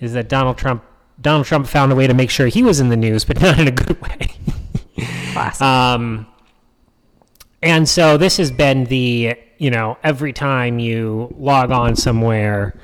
Is 0.00 0.12
that 0.14 0.28
Donald 0.28 0.58
Trump 0.58 0.82
Donald 1.20 1.46
Trump 1.46 1.66
found 1.66 1.92
a 1.92 1.94
way 1.94 2.06
to 2.06 2.14
make 2.14 2.30
sure 2.30 2.46
he 2.46 2.62
was 2.62 2.80
in 2.80 2.88
the 2.88 2.96
news, 2.96 3.24
but 3.24 3.40
not 3.42 3.58
in 3.58 3.68
a 3.68 3.72
good 3.72 4.00
way. 4.00 4.34
Classic. 5.32 5.62
Um, 5.62 6.26
and 7.62 7.88
so 7.88 8.16
this 8.16 8.36
has 8.36 8.50
been 8.50 8.84
the 8.84 9.36
you 9.58 9.70
know 9.70 9.98
every 10.02 10.32
time 10.32 10.78
you 10.78 11.34
log 11.38 11.70
on 11.70 11.96
somewhere, 11.96 12.78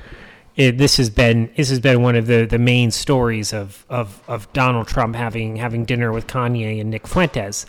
it, 0.55 0.77
this 0.77 0.97
has 0.97 1.09
been 1.09 1.51
this 1.55 1.69
has 1.69 1.79
been 1.79 2.01
one 2.01 2.15
of 2.15 2.27
the, 2.27 2.45
the 2.45 2.59
main 2.59 2.91
stories 2.91 3.53
of, 3.53 3.85
of, 3.89 4.21
of 4.27 4.51
Donald 4.53 4.87
Trump 4.87 5.15
having 5.15 5.55
having 5.55 5.83
dinner 5.83 6.11
with 6.11 6.27
Kanye 6.27 6.79
and 6.79 6.89
Nick 6.89 7.07
Fuentes. 7.07 7.65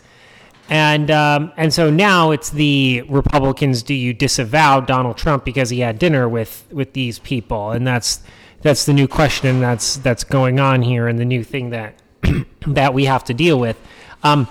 And 0.69 1.11
um, 1.11 1.51
and 1.57 1.73
so 1.73 1.89
now 1.89 2.31
it's 2.31 2.49
the 2.49 3.03
Republicans. 3.07 3.83
Do 3.83 3.93
you 3.93 4.13
disavow 4.13 4.79
Donald 4.81 5.17
Trump 5.17 5.45
because 5.45 5.69
he 5.69 5.79
had 5.79 5.99
dinner 5.99 6.27
with, 6.27 6.65
with 6.71 6.93
these 6.93 7.19
people? 7.19 7.71
And 7.71 7.85
that's 7.85 8.23
that's 8.61 8.85
the 8.85 8.93
new 8.93 9.07
question 9.07 9.59
that's 9.59 9.97
that's 9.97 10.23
going 10.23 10.59
on 10.59 10.81
here, 10.81 11.07
and 11.07 11.19
the 11.19 11.25
new 11.25 11.43
thing 11.43 11.69
that 11.69 12.01
that 12.67 12.95
we 12.95 13.05
have 13.05 13.23
to 13.25 13.33
deal 13.33 13.59
with. 13.59 13.77
Um, 14.23 14.47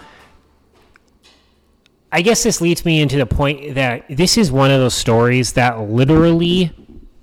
I 2.13 2.23
guess 2.23 2.45
this 2.45 2.61
leads 2.61 2.85
me 2.85 3.01
into 3.01 3.17
the 3.17 3.27
point 3.27 3.75
that 3.75 4.05
this 4.09 4.39
is 4.39 4.53
one 4.53 4.71
of 4.71 4.79
those 4.79 4.95
stories 4.95 5.55
that 5.55 5.81
literally 5.81 6.73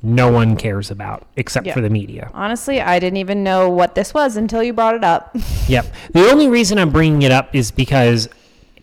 no 0.04 0.32
one 0.32 0.56
cares 0.56 0.90
about 0.90 1.28
except 1.36 1.68
Yeah. 1.68 1.74
for 1.74 1.82
the 1.82 1.90
media. 1.90 2.32
Honestly, 2.34 2.82
I 2.82 2.98
didn't 3.00 3.18
even 3.18 3.44
know 3.44 3.70
what 3.70 3.94
this 3.96 4.14
was 4.14 4.36
until 4.36 4.64
you 4.64 4.74
brought 4.74 4.96
it 4.96 5.04
up. 5.04 5.36
Yep. 5.68 5.86
The 6.14 6.30
only 6.30 6.48
reason 6.50 6.78
I'm 6.78 6.90
bringing 6.90 7.22
it 7.22 7.32
up 7.32 7.56
is 7.56 7.72
because 7.72 8.28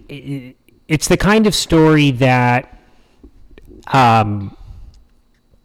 it's 0.09 1.09
the 1.09 1.17
kind 1.19 1.47
of 1.47 1.55
story 1.55 2.13
that 2.13 2.79
um, 3.89 4.57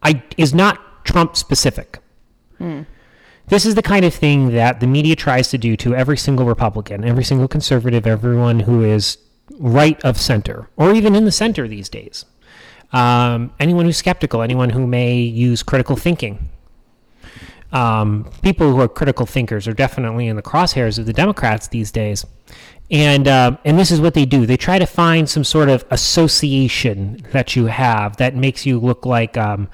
I 0.02 0.22
is 0.38 0.54
not 0.54 1.06
Trump 1.06 1.36
specific. 1.38 2.00
This 3.48 3.66
is 3.66 3.76
the 3.76 3.82
kind 3.82 4.06
of 4.06 4.14
thing 4.14 4.52
that 4.54 4.80
the 4.80 4.88
media 4.88 5.16
tries 5.18 5.50
to 5.50 5.58
do 5.58 5.76
to 5.78 5.94
every 5.96 6.16
single 6.18 6.46
Republican, 6.46 7.04
every 7.04 7.26
single 7.26 7.48
conservative, 7.50 8.08
everyone 8.08 8.62
who 8.62 8.84
is 8.84 9.18
right 9.60 10.02
of 10.04 10.20
center, 10.20 10.70
or 10.78 10.94
even 10.94 11.14
in 11.14 11.26
the 11.26 11.32
center 11.32 11.68
these 11.68 11.90
days. 11.90 12.24
Um, 12.94 13.52
anyone 13.60 13.86
who's 13.86 13.98
skeptical, 13.98 14.42
anyone 14.42 14.70
who 14.70 14.88
may 14.88 15.16
use 15.20 15.64
critical 15.64 15.96
thinking 15.96 16.50
um, 17.74 18.30
people 18.44 18.72
who 18.72 18.80
are 18.80 18.88
critical 18.88 19.26
thinkers 19.26 19.68
are 19.68 19.74
definitely 19.74 20.28
in 20.28 20.36
the 20.36 20.42
crosshairs 20.42 21.00
of 21.00 21.08
the 21.08 21.14
Democrats 21.14 21.68
these 21.68 21.92
days. 21.92 22.26
And 22.92 23.28
um, 23.28 23.58
and 23.66 23.80
this 23.80 23.90
is 23.90 24.00
what 24.00 24.14
they 24.14 24.26
do. 24.26 24.46
They 24.46 24.58
try 24.58 24.78
to 24.78 24.86
find 24.86 25.28
some 25.28 25.44
sort 25.44 25.70
of 25.70 25.84
association 25.90 27.26
that 27.32 27.56
you 27.56 27.66
have 27.66 28.18
that 28.18 28.36
makes 28.36 28.66
you 28.66 28.80
look 28.80 29.06
like 29.06 29.36
um, 29.38 29.68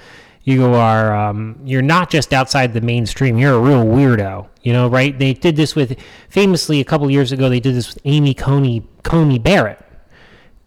you 0.43 0.65
are 0.65 1.13
um, 1.13 1.59
you're 1.65 1.81
not 1.81 2.09
just 2.09 2.33
outside 2.33 2.73
the 2.73 2.81
mainstream. 2.81 3.37
You're 3.37 3.55
a 3.55 3.59
real 3.59 3.83
weirdo. 3.83 4.47
You 4.63 4.73
know, 4.73 4.87
right? 4.87 5.17
They 5.17 5.33
did 5.33 5.57
this 5.57 5.75
with 5.75 5.99
famously 6.29 6.79
a 6.79 6.85
couple 6.85 7.09
years 7.09 7.31
ago. 7.33 7.49
They 7.49 7.59
did 7.59 7.75
this 7.75 7.93
with 7.93 8.01
Amy 8.05 8.33
Coney 8.33 8.87
Coney 9.03 9.39
Barrett 9.39 9.83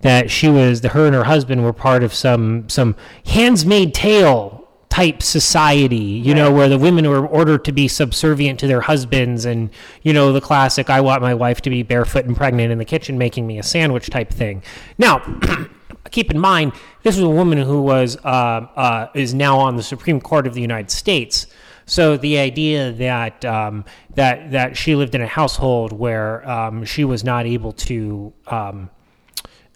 that 0.02 0.30
she 0.30 0.48
was 0.48 0.82
the 0.82 0.90
her 0.90 1.06
and 1.06 1.14
her 1.14 1.24
husband 1.24 1.64
were 1.64 1.72
part 1.72 2.02
of 2.02 2.12
some 2.12 2.68
some 2.68 2.94
handsmaid 3.26 3.94
tale 3.94 4.68
type 4.88 5.22
society 5.22 5.96
you 5.96 6.34
know 6.34 6.52
where 6.52 6.68
the 6.68 6.76
women 6.76 7.08
were 7.08 7.26
ordered 7.26 7.64
to 7.64 7.72
be 7.72 7.88
subservient 7.88 8.60
to 8.60 8.66
their 8.66 8.82
husbands 8.82 9.46
and 9.46 9.70
you 10.02 10.12
know 10.12 10.34
the 10.34 10.40
classic 10.40 10.90
i 10.90 11.00
want 11.00 11.22
my 11.22 11.32
wife 11.32 11.62
to 11.62 11.70
be 11.70 11.82
barefoot 11.82 12.26
and 12.26 12.36
pregnant 12.36 12.70
in 12.70 12.76
the 12.76 12.84
kitchen 12.84 13.16
making 13.16 13.46
me 13.46 13.58
a 13.58 13.62
sandwich 13.62 14.10
type 14.10 14.30
thing. 14.30 14.62
Now 14.98 15.22
keep 16.10 16.30
in 16.30 16.38
mind 16.38 16.72
this 17.02 17.16
was 17.16 17.24
a 17.24 17.28
woman 17.28 17.58
who 17.58 17.80
was 17.80 18.16
uh, 18.24 18.28
uh, 18.76 19.08
is 19.14 19.32
now 19.32 19.58
on 19.58 19.76
the 19.76 19.82
supreme 19.82 20.20
court 20.20 20.46
of 20.46 20.54
the 20.54 20.60
united 20.60 20.90
states. 20.90 21.46
So 21.86 22.16
the 22.16 22.38
idea 22.38 22.92
that 22.92 23.44
um, 23.44 23.84
that 24.14 24.52
that 24.52 24.76
she 24.76 24.94
lived 24.94 25.14
in 25.14 25.20
a 25.20 25.26
household 25.26 25.92
where 25.92 26.48
um, 26.48 26.84
she 26.84 27.04
was 27.04 27.24
not 27.24 27.46
able 27.46 27.72
to 27.72 28.32
um, 28.46 28.90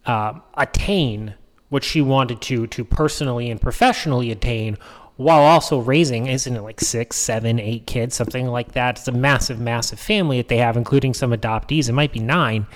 uh, 0.07 0.35
attain 0.55 1.35
what 1.69 1.85
she 1.85 2.01
wanted 2.01 2.41
to 2.41 2.67
to 2.69 2.85
personally 2.85 3.51
and 3.51 3.61
professionally 3.61 4.31
attain 4.31 4.79
while 5.17 5.41
also 5.41 5.79
raising 5.79 6.27
isn't 6.27 6.55
it 6.57 6.63
like 6.63 6.81
six 6.81 7.17
seven 7.17 7.59
eight 7.59 7.87
kids 7.87 8.15
something 8.15 8.47
like 8.47 8.73
that? 8.73 8.99
It's 8.99 9.09
a 9.09 9.13
massive 9.13 9.59
massive 9.61 9.99
family 9.99 10.39
that 10.39 10.49
they 10.49 10.59
have 10.59 10.77
including 10.77 11.15
some 11.15 11.33
adoptees. 11.33 11.89
It 11.89 11.93
might 11.93 12.13
be 12.13 12.21
nine. 12.21 12.67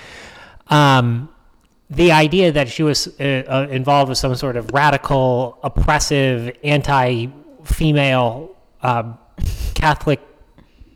Um, 0.68 1.28
the 1.88 2.12
idea 2.12 2.52
that 2.52 2.68
she 2.68 2.84
was 2.84 3.08
uh, 3.20 3.42
uh, 3.48 3.66
involved 3.70 4.08
with 4.08 4.18
some 4.18 4.34
sort 4.36 4.56
of 4.56 4.70
radical 4.72 5.58
oppressive 5.64 6.56
anti-female 6.62 8.56
um, 8.82 9.18
catholic 9.74 10.20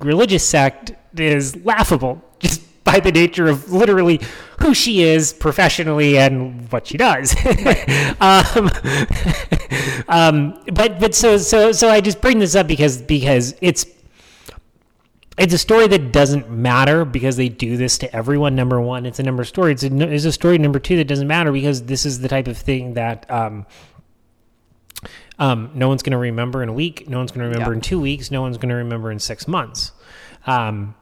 religious 0.00 0.46
sect 0.46 0.92
is 1.18 1.56
laughable. 1.64 2.22
Just 2.38 2.62
by 2.94 3.00
the 3.00 3.10
nature 3.12 3.46
of 3.46 3.72
literally 3.72 4.20
who 4.60 4.74
she 4.74 5.02
is 5.02 5.32
professionally 5.32 6.18
and 6.18 6.70
what 6.70 6.86
she 6.86 6.96
does. 6.98 7.34
um, 8.20 8.70
um, 10.08 10.62
but 10.72 11.00
but 11.00 11.14
so 11.14 11.36
so 11.38 11.72
so 11.72 11.88
I 11.88 12.00
just 12.00 12.20
bring 12.20 12.38
this 12.38 12.54
up 12.54 12.66
because 12.66 13.00
because 13.00 13.54
it's 13.60 13.86
it's 15.36 15.52
a 15.52 15.58
story 15.58 15.88
that 15.88 16.12
doesn't 16.12 16.50
matter 16.50 17.04
because 17.04 17.36
they 17.36 17.48
do 17.48 17.76
this 17.76 17.98
to 17.98 18.14
everyone. 18.14 18.54
Number 18.54 18.80
one, 18.80 19.04
it's 19.04 19.18
a 19.18 19.22
number 19.22 19.44
story. 19.44 19.72
It's 19.72 19.82
a, 19.82 20.12
it's 20.12 20.24
a 20.24 20.32
story. 20.32 20.58
Number 20.58 20.78
two, 20.78 20.96
that 20.96 21.06
doesn't 21.06 21.26
matter 21.26 21.50
because 21.50 21.82
this 21.84 22.06
is 22.06 22.20
the 22.20 22.28
type 22.28 22.46
of 22.46 22.56
thing 22.56 22.94
that 22.94 23.28
um, 23.28 23.66
um, 25.38 25.70
no 25.74 25.88
one's 25.88 26.02
going 26.02 26.12
to 26.12 26.18
remember 26.18 26.62
in 26.62 26.68
a 26.68 26.72
week. 26.72 27.08
No 27.08 27.18
one's 27.18 27.32
going 27.32 27.40
to 27.40 27.48
remember 27.48 27.72
Yeah. 27.72 27.76
in 27.76 27.80
two 27.80 28.00
weeks. 28.00 28.30
No 28.30 28.42
one's 28.42 28.58
going 28.58 28.68
to 28.68 28.76
remember 28.76 29.10
in 29.10 29.18
six 29.18 29.48
months. 29.48 29.90
Um, 30.46 30.94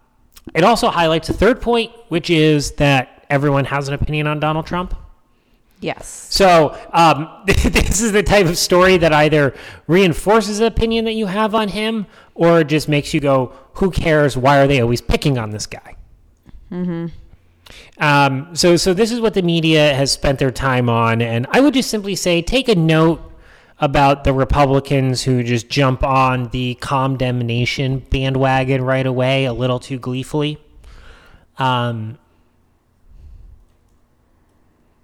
it 0.55 0.65
also 0.65 0.89
highlights 0.89 1.29
a 1.29 1.33
third 1.33 1.61
point, 1.61 1.93
which 2.09 2.31
is 2.31 2.73
that 2.73 3.25
everyone 3.31 3.65
has 3.67 3.89
an 3.89 3.95
opinion 3.95 4.27
on 4.27 4.41
Donald 4.41 4.67
Trump. 4.67 4.95
yes. 5.81 6.07
So 6.31 6.79
um, 6.93 7.29
this 7.47 8.01
is 8.01 8.13
the 8.13 8.23
type 8.23 8.47
of 8.47 8.59
story 8.59 8.97
that 8.99 9.13
either 9.13 9.55
reinforces 9.87 10.59
the 10.59 10.67
opinion 10.67 11.05
that 11.07 11.15
you 11.15 11.27
have 11.27 11.55
on 11.55 11.69
him, 11.69 12.07
or 12.35 12.65
just 12.65 12.89
makes 12.89 13.13
you 13.15 13.21
go, 13.21 13.53
"Who 13.75 13.91
cares? 13.91 14.37
Why 14.37 14.59
are 14.59 14.67
they 14.67 14.81
always 14.81 15.01
picking 15.01 15.39
on 15.39 15.51
this 15.51 15.67
guy?" 15.67 15.97
Mm-hmm. 16.71 17.07
Um, 17.99 18.55
so, 18.55 18.77
so 18.77 18.95
this 18.95 19.13
is 19.13 19.21
what 19.21 19.35
the 19.35 19.43
media 19.43 19.95
has 19.95 20.13
spent 20.13 20.39
their 20.39 20.51
time 20.51 20.89
on, 20.89 21.23
and 21.23 21.47
I 21.51 21.61
would 21.61 21.75
just 21.75 21.91
simply 21.91 22.15
say, 22.15 22.43
take 22.43 22.69
a 22.69 22.75
note 22.75 23.32
about 23.83 24.23
the 24.23 24.33
Republicans 24.33 25.25
who 25.25 25.43
just 25.43 25.69
jump 25.69 26.05
on 26.05 26.49
the 26.51 26.77
condemnation 26.77 27.99
bandwagon 27.99 28.81
right 28.81 29.05
away, 29.05 29.45
a 29.45 29.53
little 29.53 29.81
too 29.81 29.99
gleefully. 29.99 30.57
Um, 31.59 32.17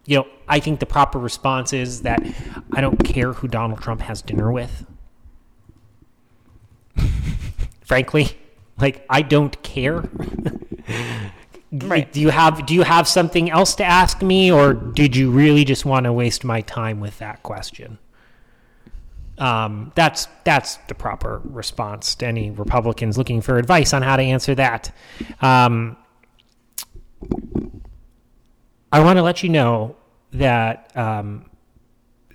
you 0.06 0.16
know, 0.16 0.28
I 0.46 0.60
think 0.60 0.78
the 0.78 0.86
proper 0.86 1.18
response 1.18 1.72
is 1.72 2.02
that 2.02 2.22
I 2.72 2.80
don't 2.80 3.04
care 3.04 3.32
who 3.32 3.48
Donald 3.48 3.82
Trump 3.82 4.00
has 4.02 4.22
dinner 4.22 4.52
with. 4.52 4.86
Frankly, 7.84 8.38
like 8.78 9.04
I 9.10 9.22
don't 9.22 9.60
care. 9.62 10.08
Right. 11.70 12.10
Do 12.10 12.18
you 12.18 12.30
have 12.30 12.64
do 12.64 12.72
you 12.72 12.82
have 12.82 13.06
something 13.06 13.50
else 13.50 13.74
to 13.74 13.84
ask 13.84 14.22
me 14.22 14.50
or 14.50 14.72
did 14.72 15.14
you 15.14 15.30
really 15.30 15.66
just 15.66 15.84
want 15.84 16.04
to 16.04 16.12
waste 16.14 16.42
my 16.42 16.62
time 16.62 16.98
with 16.98 17.18
that 17.18 17.42
question? 17.42 17.98
Um, 19.38 19.92
that's 19.94 20.26
that's 20.44 20.76
the 20.88 20.94
proper 20.94 21.40
response 21.44 22.14
to 22.16 22.26
any 22.26 22.50
Republicans 22.50 23.16
looking 23.16 23.40
for 23.40 23.58
advice 23.58 23.92
on 23.92 24.02
how 24.02 24.16
to 24.16 24.22
answer 24.22 24.54
that. 24.56 24.92
Um, 25.40 25.96
I 28.90 29.00
want 29.00 29.18
to 29.18 29.22
let 29.22 29.42
you 29.42 29.48
know 29.48 29.96
that 30.32 30.96
um, 30.96 31.48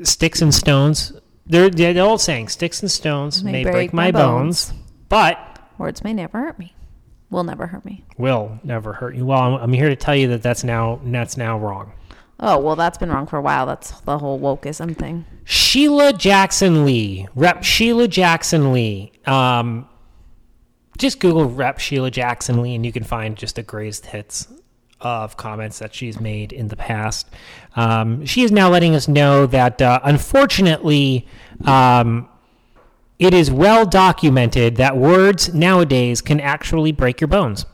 Sticks 0.02 0.42
and 0.42 0.54
Stones 0.54 1.14
they're, 1.46 1.70
they're 1.70 1.94
the 1.94 2.00
old 2.00 2.22
saying, 2.22 2.50
"Sticks 2.50 2.82
and 2.82 2.90
stones 2.90 3.44
may, 3.44 3.64
break, 3.64 3.94
my, 3.94 4.12
bones, 4.12 4.74
but 5.10 5.60
Words 5.78 6.04
may 6.04 6.14
never 6.14 6.40
hurt 6.40 6.58
me. 6.58 6.74
Will 7.30 7.44
never 7.44 7.68
hurt 7.68 7.84
me. 7.84 8.06
will 8.18 8.60
never 8.64 8.94
hurt 8.94 9.16
you." 9.16 9.26
Well, 9.26 9.40
I'm, 9.40 9.54
I'm 9.56 9.74
here 9.74 9.90
to 9.90 9.96
tell 9.96 10.16
you 10.16 10.30
that 10.30 10.42
that's 10.42 10.64
now 10.64 11.02
that's 11.04 11.36
now 11.36 11.58
wrong. 11.60 11.92
Oh, 12.46 12.60
well, 12.60 12.76
that's 12.76 12.98
been 12.98 13.10
wrong 13.10 13.26
for 13.26 13.38
a 13.38 13.42
while. 13.42 13.66
That's 13.66 14.02
the 14.02 14.20
whole 14.20 14.38
wokeism 14.38 14.98
thing. 14.98 15.24
Sheila 15.46 16.12
Jackson 16.12 16.84
Lee, 16.84 17.26
Rep 17.36 17.64
Sheila 17.64 18.10
Jackson 18.10 18.74
Lee. 18.74 19.14
Um, 19.26 19.88
just 20.98 21.22
Google 21.22 21.50
Rep 21.50 21.80
Sheila 21.80 22.12
Jackson 22.12 22.62
Lee, 22.62 22.76
and 22.76 22.86
you 22.86 22.92
can 22.92 23.06
find 23.06 23.38
just 23.38 23.58
a 23.58 23.64
greatest 23.64 24.08
hits 24.08 24.50
of 25.00 25.38
comments 25.38 25.80
that 25.80 25.96
she's 25.96 26.20
made 26.20 26.52
in 26.52 26.68
the 26.68 26.76
past. 26.76 27.30
Um, 27.78 28.26
she 28.26 28.44
is 28.44 28.52
now 28.52 28.70
letting 28.70 28.94
us 28.94 29.08
know 29.08 29.46
that 29.46 29.82
uh, 29.82 30.02
unfortunately, 30.04 31.26
um, 31.64 32.28
it 33.20 33.34
is 33.34 33.52
well 33.52 33.86
documented 33.86 34.76
that 34.76 34.98
words 34.98 35.54
nowadays 35.54 36.22
can 36.22 36.42
actually 36.42 36.92
break 36.92 37.22
your 37.22 37.30
bones. 37.30 37.66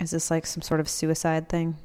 Is 0.00 0.10
this 0.10 0.30
like 0.30 0.44
some 0.44 0.62
sort 0.62 0.80
of 0.80 0.88
suicide 0.88 1.48
thing? 1.48 1.76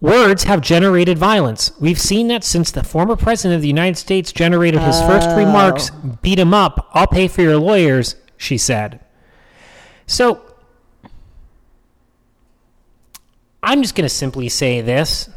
Words 0.00 0.44
have 0.44 0.60
generated 0.60 1.18
violence. 1.18 1.72
We've 1.80 1.98
seen 1.98 2.28
that 2.28 2.44
since 2.44 2.70
the 2.70 2.84
former 2.84 3.16
president 3.16 3.56
of 3.56 3.62
the 3.62 3.68
United 3.68 3.96
States 3.96 4.32
generated 4.32 4.80
his 4.80 5.00
first 5.02 5.28
oh. 5.30 5.36
remarks 5.36 5.90
beat 6.22 6.38
him 6.38 6.52
up, 6.52 6.90
I'll 6.92 7.06
pay 7.06 7.26
for 7.26 7.42
your 7.42 7.56
lawyers, 7.56 8.16
she 8.36 8.58
said. 8.58 9.00
So, 10.06 10.42
I'm 13.62 13.80
just 13.80 13.94
going 13.94 14.06
to 14.06 14.14
simply 14.14 14.50
say 14.50 14.82
this. 14.82 15.30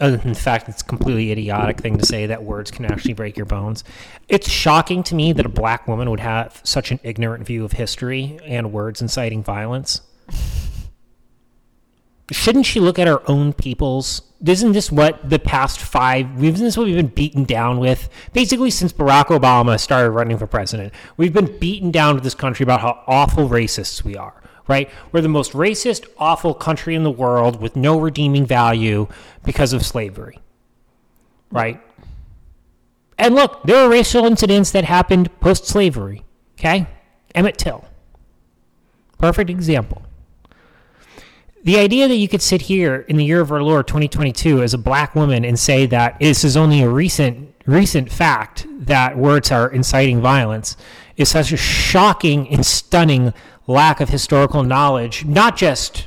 Other 0.00 0.16
than 0.16 0.32
the 0.32 0.38
fact 0.38 0.68
it's 0.68 0.82
a 0.82 0.84
completely 0.84 1.32
idiotic 1.32 1.78
thing 1.78 1.98
to 1.98 2.06
say 2.06 2.26
that 2.26 2.44
words 2.44 2.70
can 2.70 2.84
actually 2.84 3.14
break 3.14 3.36
your 3.36 3.46
bones. 3.46 3.82
It's 4.28 4.48
shocking 4.48 5.02
to 5.04 5.14
me 5.16 5.32
that 5.32 5.44
a 5.44 5.48
black 5.48 5.88
woman 5.88 6.08
would 6.10 6.20
have 6.20 6.60
such 6.62 6.92
an 6.92 7.00
ignorant 7.02 7.44
view 7.46 7.64
of 7.64 7.72
history 7.72 8.38
and 8.44 8.72
words 8.72 9.02
inciting 9.02 9.42
violence 9.42 10.02
shouldn't 12.30 12.66
she 12.66 12.80
look 12.80 12.98
at 12.98 13.06
her 13.06 13.28
own 13.30 13.52
people's? 13.52 14.22
Isn't 14.44 14.72
this 14.72 14.92
what 14.92 15.28
the 15.28 15.38
past 15.38 15.80
five 15.80 16.42
isn't 16.42 16.64
this 16.64 16.76
what 16.76 16.86
we've 16.86 16.96
been 16.96 17.08
beaten 17.08 17.44
down 17.44 17.78
with? 17.78 18.08
Basically 18.32 18.70
since 18.70 18.92
barack 18.92 19.26
obama 19.26 19.80
started 19.80 20.10
running 20.10 20.38
for 20.38 20.46
president 20.46 20.92
we've 21.16 21.32
been 21.32 21.58
beaten 21.58 21.90
down 21.90 22.14
to 22.14 22.20
this 22.20 22.34
country 22.34 22.62
about 22.62 22.80
how 22.80 23.02
awful 23.06 23.48
racists 23.48 24.04
we 24.04 24.16
are 24.16 24.34
right? 24.68 24.90
We're 25.12 25.22
the 25.22 25.28
most 25.28 25.52
racist 25.52 26.06
awful 26.18 26.52
country 26.52 26.94
in 26.94 27.02
the 27.02 27.10
world 27.10 27.60
with 27.60 27.74
no 27.74 27.98
redeeming 27.98 28.46
value 28.46 29.08
because 29.44 29.72
of 29.72 29.84
slavery 29.84 30.38
right? 31.50 31.80
And 33.18 33.34
look 33.34 33.62
there 33.64 33.84
are 33.84 33.88
racial 33.88 34.24
incidents 34.24 34.70
that 34.72 34.84
happened 34.84 35.40
post-slavery 35.40 36.22
okay? 36.58 36.86
Emmett 37.34 37.58
Till. 37.58 37.84
Perfect 39.18 39.50
example 39.50 40.02
the 41.68 41.78
idea 41.78 42.08
that 42.08 42.16
you 42.16 42.28
could 42.28 42.40
sit 42.40 42.62
here 42.62 43.04
in 43.08 43.18
the 43.18 43.24
year 43.26 43.42
of 43.42 43.52
our 43.52 43.62
Lord 43.62 43.86
2022 43.86 44.62
as 44.62 44.72
a 44.72 44.78
black 44.78 45.14
woman 45.14 45.44
and 45.44 45.58
say 45.58 45.84
that 45.84 46.18
this 46.18 46.42
is 46.42 46.56
only 46.56 46.80
a 46.80 46.88
recent 46.88 47.54
recent 47.66 48.10
fact 48.10 48.66
that 48.70 49.18
words 49.18 49.52
are 49.52 49.68
inciting 49.70 50.22
violence 50.22 50.78
is 51.18 51.28
such 51.28 51.52
a 51.52 51.58
shocking 51.58 52.48
and 52.48 52.64
stunning 52.64 53.34
lack 53.66 54.00
of 54.00 54.08
historical 54.08 54.62
knowledge, 54.62 55.26
not 55.26 55.58
just 55.58 56.06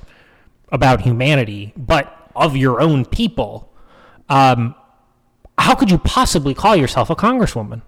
about 0.69 1.01
humanity, 1.01 1.73
but 1.77 2.31
of 2.35 2.57
your 2.57 2.81
own 2.81 3.05
people. 3.05 3.71
Um, 4.29 4.73
how 5.59 5.75
could 5.75 5.91
you 5.91 5.99
possibly 5.99 6.55
call 6.55 6.75
yourself 6.75 7.11
a 7.11 7.15
congresswoman? 7.15 7.83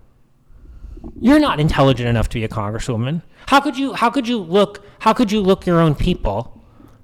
You're 1.19 1.39
not 1.39 1.59
intelligent 1.59 2.07
enough 2.07 2.29
to 2.29 2.35
be 2.35 2.43
a 2.43 2.49
congresswoman. 2.49 3.23
How 3.47 3.59
could 3.59 3.79
you? 3.79 3.93
How 3.93 4.11
could 4.11 4.27
you 4.27 4.37
look? 4.37 4.85
How 4.99 5.11
could 5.11 5.31
you 5.31 5.41
look 5.41 5.65
your 5.65 5.79
own 5.79 5.95
people? 5.95 6.62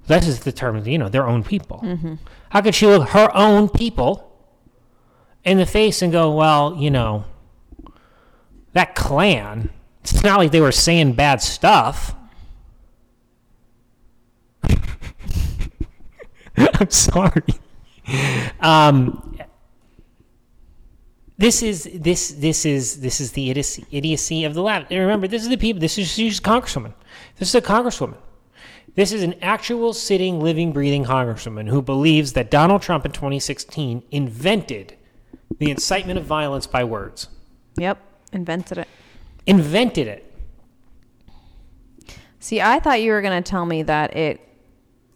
That 0.10 0.26
is 0.26 0.40
the 0.40 0.52
term, 0.52 0.84
you 0.88 0.98
know, 0.98 1.08
their 1.08 1.28
own 1.28 1.44
people. 1.44 2.18
How 2.50 2.62
could 2.62 2.74
she 2.74 2.88
look 2.88 3.10
her 3.10 3.30
own 3.36 3.70
people 3.70 4.36
in 5.44 5.60
the 5.60 5.68
face 5.68 6.02
and 6.02 6.12
go, 6.12 6.34
well, 6.36 6.76
you 6.76 6.90
know, 6.90 7.26
that 8.74 8.96
Klan, 8.96 9.70
it's 10.02 10.24
not 10.24 10.40
like 10.40 10.50
they 10.52 10.62
were 10.62 10.72
saying 10.72 11.14
bad 11.14 11.44
stuff. 11.44 12.16
I'm 16.58 16.90
sorry. 16.90 17.44
Um, 18.62 19.38
this 21.38 21.62
is 21.62 21.88
this 21.94 22.30
this 22.32 22.66
is 22.66 23.00
this 23.02 23.22
is 23.22 23.34
the 23.34 23.52
idiocy, 23.52 23.86
idiocy 23.92 24.44
of 24.44 24.56
the 24.56 24.64
left. 24.64 24.92
And 24.92 25.02
remember, 25.02 25.28
this 25.28 25.44
is 25.44 25.50
the 25.50 25.58
people. 25.58 25.80
This 25.80 26.00
is 26.00 26.08
she's 26.08 26.40
a 26.40 26.42
congresswoman. 26.42 26.96
This 27.38 27.50
is 27.50 27.56
a 27.56 27.62
congresswoman. 27.62 28.18
This 29.00 29.14
is 29.14 29.24
an 29.24 29.36
actual 29.42 29.94
sitting, 29.94 30.42
living, 30.42 30.74
breathing 30.74 31.06
congresswoman 31.06 31.70
who 31.70 31.82
believes 31.82 32.34
that 32.34 32.52
Donald 32.52 32.82
Trump 32.82 33.06
in 33.06 33.14
2016 33.14 34.04
invented 34.12 34.98
the 35.58 35.72
incitement 35.72 36.20
of 36.20 36.26
violence 36.26 36.68
by 36.68 36.84
words. 36.84 37.30
Yep. 37.78 37.98
Invented 38.34 38.80
it. 38.80 38.90
Invented 39.46 40.08
it. 40.08 40.34
See, 42.42 42.60
I 42.60 42.82
thought 42.82 43.02
you 43.02 43.14
were 43.14 43.22
going 43.22 43.42
to 43.42 43.50
tell 43.50 43.66
me 43.66 43.84
that 43.84 44.18
it 44.18 44.42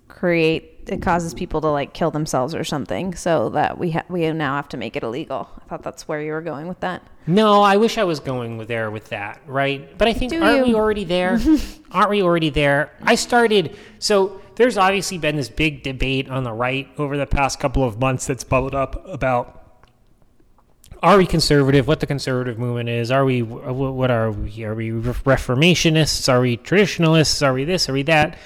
create 0.08 0.73
it 0.88 1.02
causes 1.02 1.34
people 1.34 1.62
to 1.62 1.68
like 1.68 1.94
kill 1.94 2.12
themselves 2.12 2.54
or 2.54 2.64
something 2.64 3.16
so 3.16 3.50
that 3.50 3.78
we 3.78 3.92
ha- 3.92 4.04
we 4.10 4.30
now 4.32 4.56
have 4.56 4.70
to 4.70 4.78
make 4.78 4.96
it 4.96 5.04
illegal. 5.04 5.50
I 5.62 5.66
thought 5.68 5.84
that's 5.84 6.08
where 6.08 6.22
you 6.22 6.32
were 6.32 6.42
going 6.42 6.68
with 6.68 6.80
that. 6.82 7.04
No, 7.26 7.62
I 7.62 7.78
wish 7.78 7.98
I 7.98 8.04
was 8.04 8.20
going 8.20 8.58
with 8.58 8.68
there 8.68 8.92
with 8.92 9.10
that, 9.10 9.42
right? 9.48 9.98
But 9.98 10.08
I 10.10 10.14
think 10.14 10.32
Do 10.32 10.44
aren't 10.44 10.58
you? 10.68 10.74
we 10.74 10.76
already 10.76 11.06
there? 11.06 11.40
aren't 11.92 12.10
we 12.10 12.22
already 12.22 12.50
there? 12.50 12.92
I 13.02 13.16
started 13.16 13.78
so 14.00 14.42
there's 14.56 14.78
obviously 14.78 15.18
been 15.18 15.36
this 15.36 15.50
big 15.50 15.84
debate 15.84 16.30
on 16.30 16.44
the 16.44 16.54
right 16.54 16.88
over 16.98 17.18
the 17.18 17.26
past 17.26 17.60
couple 17.60 17.84
of 17.84 18.00
months 18.00 18.28
that's 18.28 18.44
bubbled 18.44 18.76
up 18.76 19.08
about 19.08 19.60
are 21.02 21.18
we 21.18 21.26
conservative? 21.26 21.86
What 21.86 22.00
the 22.00 22.08
conservative 22.08 22.58
movement 22.58 22.88
is? 22.88 23.12
Are 23.12 23.26
we 23.26 23.42
what 23.42 24.10
are 24.10 24.32
we? 24.32 24.64
Are 24.64 24.74
we 24.74 24.90
reformationists? 24.92 26.32
Are 26.32 26.40
we 26.40 26.56
traditionalists? 26.56 27.42
Are 27.42 27.54
we 27.54 27.66
this? 27.66 27.90
Are 27.90 27.94
we 27.94 28.04
that? 28.04 28.38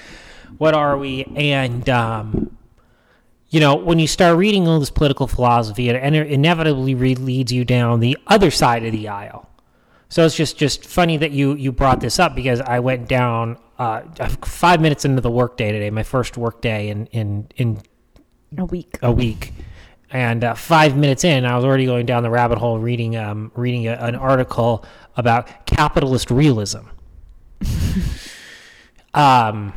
What 0.56 0.74
are 0.74 0.96
we? 0.96 1.24
And 1.36 1.88
um, 1.88 2.56
you 3.50 3.60
know, 3.60 3.76
when 3.76 3.98
you 3.98 4.06
start 4.06 4.36
reading 4.36 4.68
all 4.68 4.78
this 4.78 4.90
political 4.90 5.26
philosophy, 5.26 5.88
it 5.88 5.96
inevitably 5.96 6.94
re- 6.94 7.14
leads 7.14 7.52
you 7.52 7.64
down 7.64 8.00
the 8.00 8.18
other 8.26 8.50
side 8.50 8.84
of 8.84 8.92
the 8.92 9.08
aisle. 9.08 9.48
So 10.10 10.24
it's 10.24 10.34
just 10.34 10.56
just 10.56 10.84
funny 10.84 11.16
that 11.18 11.32
you 11.32 11.54
you 11.54 11.70
brought 11.72 12.00
this 12.00 12.18
up 12.18 12.34
because 12.34 12.60
I 12.60 12.80
went 12.80 13.08
down 13.08 13.58
uh, 13.78 14.02
five 14.42 14.80
minutes 14.80 15.04
into 15.04 15.20
the 15.20 15.30
workday 15.30 15.70
today, 15.72 15.90
my 15.90 16.02
first 16.02 16.36
workday 16.36 16.88
in 16.88 17.06
in 17.06 17.48
in 17.56 17.82
A 18.56 18.64
week. 18.64 18.98
a 19.02 19.12
week, 19.12 19.52
and 20.10 20.44
uh, 20.44 20.54
five 20.54 20.96
minutes 20.96 21.24
in, 21.24 21.44
I 21.44 21.56
was 21.56 21.64
already 21.64 21.84
going 21.84 22.06
down 22.06 22.22
the 22.22 22.30
rabbit 22.30 22.58
hole 22.58 22.78
reading 22.78 23.16
um, 23.16 23.52
reading 23.54 23.86
a, 23.86 23.92
an 23.92 24.14
article 24.14 24.84
about 25.16 25.66
capitalist 25.66 26.30
realism. 26.30 26.86
um, 29.14 29.74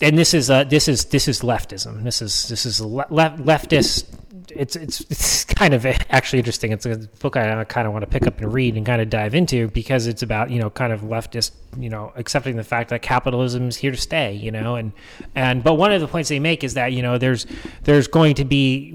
and 0.00 0.16
this 0.16 0.34
is 0.34 0.50
uh, 0.50 0.64
this 0.64 0.88
is 0.88 1.06
this 1.06 1.28
is 1.28 1.40
leftism. 1.40 2.04
This 2.04 2.22
is 2.22 2.48
this 2.48 2.64
is 2.64 2.80
le- 2.80 3.06
le- 3.10 3.36
leftist. 3.38 4.06
It's 4.52 4.74
it's 4.74 5.00
it's 5.02 5.44
kind 5.44 5.74
of 5.74 5.86
actually 5.86 6.40
interesting. 6.40 6.72
It's 6.72 6.86
a 6.86 6.96
book 6.96 7.36
I 7.36 7.62
kind 7.64 7.86
of 7.86 7.92
want 7.92 8.02
to 8.04 8.10
pick 8.10 8.26
up 8.26 8.40
and 8.40 8.52
read 8.52 8.76
and 8.76 8.84
kind 8.84 9.00
of 9.00 9.10
dive 9.10 9.34
into 9.34 9.68
because 9.68 10.06
it's 10.06 10.22
about 10.22 10.50
you 10.50 10.58
know 10.58 10.70
kind 10.70 10.92
of 10.92 11.02
leftist 11.02 11.52
you 11.78 11.88
know 11.88 12.12
accepting 12.16 12.56
the 12.56 12.64
fact 12.64 12.90
that 12.90 13.02
capitalism 13.02 13.68
is 13.68 13.76
here 13.76 13.90
to 13.90 13.96
stay. 13.96 14.32
You 14.32 14.50
know 14.50 14.76
and 14.76 14.92
and 15.34 15.62
but 15.62 15.74
one 15.74 15.92
of 15.92 16.00
the 16.00 16.08
points 16.08 16.30
they 16.30 16.40
make 16.40 16.64
is 16.64 16.74
that 16.74 16.92
you 16.92 17.02
know 17.02 17.18
there's 17.18 17.46
there's 17.84 18.08
going 18.08 18.34
to 18.36 18.44
be 18.44 18.92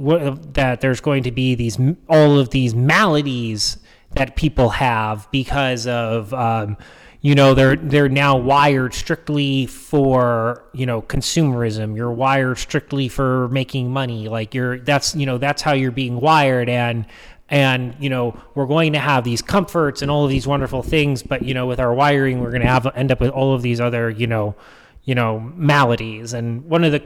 that 0.53 0.81
there's 0.81 1.01
going 1.01 1.23
to 1.23 1.31
be 1.31 1.55
these 1.55 1.79
all 2.09 2.39
of 2.39 2.49
these 2.49 2.73
maladies 2.73 3.77
that 4.15 4.35
people 4.35 4.69
have 4.69 5.29
because 5.31 5.87
of 5.87 6.33
um, 6.33 6.77
you 7.25 7.33
know 7.33 7.55
they're 7.55 7.75
they're 7.75 8.07
now 8.07 8.38
wired 8.38 8.93
strictly 8.93 9.65
for 9.65 10.63
you 10.73 10.85
know 10.85 11.01
consumerism. 11.01 11.95
You're 11.95 12.11
wired 12.11 12.59
strictly 12.59 13.07
for 13.07 13.47
making 13.47 13.91
money. 13.91 14.29
Like 14.29 14.53
you're 14.53 14.77
that's 14.77 15.15
you 15.15 15.25
know 15.25 15.39
that's 15.39 15.63
how 15.63 15.73
you're 15.73 15.89
being 15.89 16.21
wired. 16.21 16.69
And 16.69 17.07
and 17.49 17.95
you 17.99 18.11
know 18.11 18.39
we're 18.53 18.67
going 18.67 18.93
to 18.93 18.99
have 18.99 19.23
these 19.23 19.41
comforts 19.41 20.03
and 20.03 20.11
all 20.11 20.23
of 20.23 20.29
these 20.29 20.45
wonderful 20.45 20.83
things. 20.83 21.23
But 21.23 21.41
you 21.41 21.55
know 21.55 21.65
with 21.65 21.79
our 21.79 21.95
wiring 21.95 22.41
we're 22.41 22.51
going 22.51 22.61
to 22.61 22.67
have 22.67 22.85
end 22.95 23.11
up 23.11 23.19
with 23.21 23.31
all 23.31 23.55
of 23.55 23.63
these 23.63 23.81
other 23.81 24.11
you 24.11 24.27
know 24.27 24.55
you 25.03 25.15
know 25.15 25.39
maladies. 25.39 26.33
And 26.33 26.63
one 26.65 26.83
of 26.83 26.91
the 26.91 27.01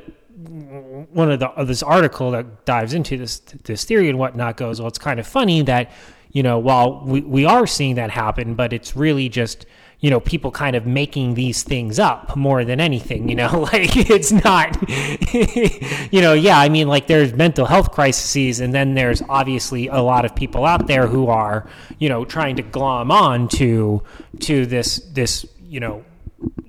one 1.13 1.31
of 1.31 1.39
the 1.39 1.49
this 1.63 1.81
article 1.81 2.31
that 2.31 2.65
dives 2.65 2.93
into 2.93 3.15
this 3.15 3.39
this 3.63 3.85
theory 3.85 4.09
and 4.09 4.19
whatnot 4.19 4.57
goes 4.57 4.81
well 4.81 4.87
it's 4.89 4.99
kind 4.99 5.19
of 5.19 5.27
funny 5.27 5.61
that 5.61 5.91
you 6.31 6.43
know 6.43 6.57
while 6.59 7.03
we, 7.05 7.19
we 7.21 7.43
are 7.43 7.67
seeing 7.67 7.95
that 7.95 8.09
happen 8.09 8.55
but 8.55 8.71
it's 8.71 8.95
really 8.95 9.27
just 9.27 9.65
you 10.01 10.09
know 10.09 10.19
people 10.19 10.49
kind 10.51 10.75
of 10.75 10.85
making 10.85 11.33
these 11.33 11.63
things 11.63 11.99
up 11.99 12.35
more 12.35 12.63
than 12.63 12.79
anything 12.79 13.27
you 13.27 13.35
know 13.35 13.67
like 13.73 13.91
it's 13.95 14.31
not 14.31 14.77
you 16.13 16.21
know 16.21 16.33
yeah 16.33 16.57
i 16.59 16.69
mean 16.69 16.87
like 16.87 17.07
there's 17.07 17.33
mental 17.33 17.65
health 17.65 17.91
crises 17.91 18.59
and 18.59 18.73
then 18.73 18.93
there's 18.93 19.21
obviously 19.29 19.87
a 19.87 19.99
lot 20.01 20.23
of 20.25 20.35
people 20.35 20.65
out 20.65 20.87
there 20.87 21.07
who 21.07 21.27
are 21.27 21.67
you 21.99 22.07
know 22.09 22.23
trying 22.25 22.55
to 22.55 22.61
glom 22.61 23.11
on 23.11 23.47
to 23.47 24.01
to 24.39 24.65
this 24.65 24.97
this 25.13 25.45
you 25.61 25.79
know 25.79 26.03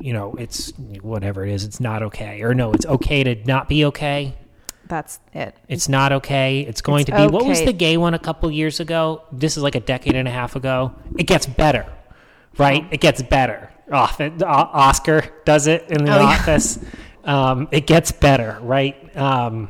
you 0.00 0.12
know 0.12 0.34
it's 0.34 0.72
whatever 1.02 1.44
it 1.46 1.52
is 1.52 1.64
it's 1.64 1.78
not 1.80 2.02
okay 2.02 2.42
or 2.42 2.54
no 2.54 2.72
it's 2.72 2.86
okay 2.86 3.22
to 3.22 3.34
not 3.44 3.68
be 3.68 3.84
okay 3.84 4.34
That's 4.88 5.20
it. 5.32 5.54
it's 5.68 5.88
not 5.88 6.10
okay. 6.12 6.60
It's 6.66 6.80
going 6.82 7.02
It's 7.02 7.10
to 7.10 7.16
be. 7.16 7.26
What 7.30 7.46
was 7.46 7.62
the 7.62 7.72
gay 7.72 7.96
one 7.96 8.12
a 8.12 8.18
couple 8.18 8.50
years 8.50 8.80
ago? 8.80 9.22
This 9.30 9.56
is 9.56 9.62
like 9.62 9.76
a 9.76 9.80
decade 9.80 10.16
and 10.16 10.26
a 10.26 10.32
half 10.32 10.56
ago. 10.56 10.90
It 11.16 11.28
gets 11.28 11.46
better, 11.46 11.86
right? 12.58 12.86
It 12.90 13.00
gets 13.00 13.22
better. 13.22 13.70
Often, 13.90 14.42
Oscar 14.42 15.24
does 15.44 15.66
it 15.66 15.86
in 15.90 16.04
the 16.04 16.12
Oh, 16.14 16.18
yeah. 16.20 16.26
office. 16.26 16.78
Um, 17.22 17.68
it 17.70 17.86
gets 17.86 18.12
better, 18.12 18.58
right? 18.62 19.14
Um, 19.14 19.68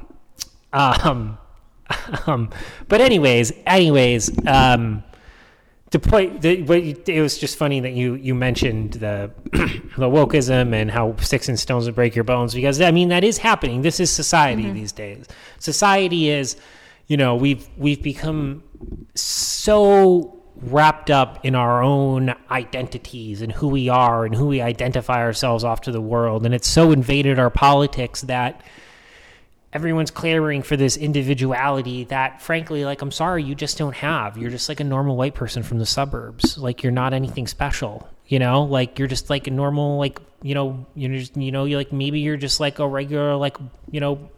um, 0.73 1.37
um, 2.29 2.51
but 2.87 3.01
anyways, 3.01 3.53
anyways, 3.67 4.31
um, 4.47 5.03
the 5.91 5.99
point 5.99 6.41
the, 6.43 6.63
what 6.63 6.81
you, 6.85 7.03
it 7.09 7.21
was 7.21 7.39
just 7.39 7.59
funny 7.59 7.81
that 7.81 7.91
you 7.93 8.15
you 8.15 8.37
mentioned 8.37 8.93
the 8.95 9.33
the 9.53 10.07
wokeism 10.09 10.73
and 10.73 10.93
how 10.93 11.17
sticks 11.17 11.49
and 11.49 11.59
stones 11.59 11.87
would 11.87 11.97
break 11.97 12.15
your 12.15 12.23
bones 12.23 12.55
because 12.55 12.81
I 12.81 12.93
mean 12.93 13.09
that 13.09 13.25
is 13.25 13.39
happening. 13.39 13.83
This 13.83 13.99
is 13.99 14.13
society 14.13 14.71
these 14.71 14.93
days. 14.93 15.27
Society 15.59 16.29
is, 16.31 16.57
you 17.09 17.17
know, 17.17 17.35
we've 17.35 17.69
we've 17.77 18.01
become 18.01 18.63
so 19.17 20.40
wrapped 20.57 21.11
up 21.11 21.45
in 21.45 21.55
our 21.55 21.83
own 21.83 22.35
identities 22.51 23.43
and 23.43 23.53
who 23.53 23.69
we 23.69 23.89
are 23.89 24.25
and 24.25 24.35
who 24.35 24.47
we 24.47 24.61
identify 24.61 25.21
ourselves 25.21 25.65
off 25.65 25.83
to 25.83 25.93
the 25.93 26.01
world. 26.01 26.45
And 26.45 26.55
it's 26.55 26.69
so 26.69 26.93
invaded 26.93 27.39
our 27.39 27.51
politics 27.51 28.23
that 28.23 28.63
everyone's 29.73 30.11
clamoring 30.11 30.63
for 30.63 30.77
this 30.77 30.97
individuality 30.97 32.03
that 32.03 32.43
frankly 32.43 32.85
like 32.85 33.03
i'm 33.03 33.13
sorry 33.13 33.45
you 33.45 33.55
just 33.55 33.79
don't 33.79 33.95
have. 33.95 34.37
You're 34.37 34.51
just 34.51 34.69
like 34.69 34.81
a 34.81 34.85
normal 34.85 35.17
white 35.17 35.35
person 35.35 35.63
from 35.63 35.79
the 35.79 35.87
suburbs. 35.87 36.59
Like 36.59 36.83
you're 36.83 36.93
not 36.93 37.13
anything 37.13 37.47
special 37.47 38.09
you 38.31 38.39
know? 38.39 38.63
Like 38.63 38.99
you're 38.99 39.09
just 39.09 39.29
like 39.29 39.47
a 39.49 39.51
normal 39.51 39.99
like 39.99 40.19
you 40.43 40.55
know 40.55 40.87
you're 40.95 41.19
just 41.19 41.37
you 41.37 41.53
know 41.53 41.67
you're 41.67 41.79
like 41.79 41.93
maybe 41.93 42.21
you're 42.21 42.39
just 42.39 42.61
like 42.61 42.79
a 42.79 42.89
regular 42.89 43.37
like 43.37 43.59
you 43.91 44.01
know 44.01 44.31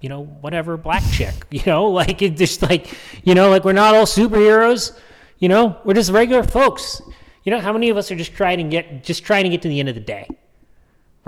you 0.00 0.08
know 0.08 0.24
whatever 0.24 0.76
black 0.76 1.02
chick 1.10 1.34
you 1.50 1.62
know 1.66 1.86
like 1.86 2.22
it 2.22 2.36
just 2.36 2.62
like 2.62 2.94
you 3.24 3.34
know 3.34 3.50
like 3.50 3.64
we're 3.64 3.72
not 3.72 3.94
all 3.94 4.06
superheroes 4.06 4.98
you 5.38 5.48
know 5.48 5.76
we're 5.84 5.94
just 5.94 6.10
regular 6.10 6.42
folks 6.42 7.02
you 7.44 7.50
know 7.50 7.60
how 7.60 7.72
many 7.72 7.90
of 7.90 7.96
us 7.96 8.10
are 8.10 8.16
just 8.16 8.34
trying 8.34 8.58
to 8.58 8.64
get 8.64 9.02
just 9.02 9.24
trying 9.24 9.44
to 9.44 9.50
get 9.50 9.62
to 9.62 9.68
the 9.68 9.80
end 9.80 9.88
of 9.88 9.94
the 9.94 10.00
day 10.00 10.28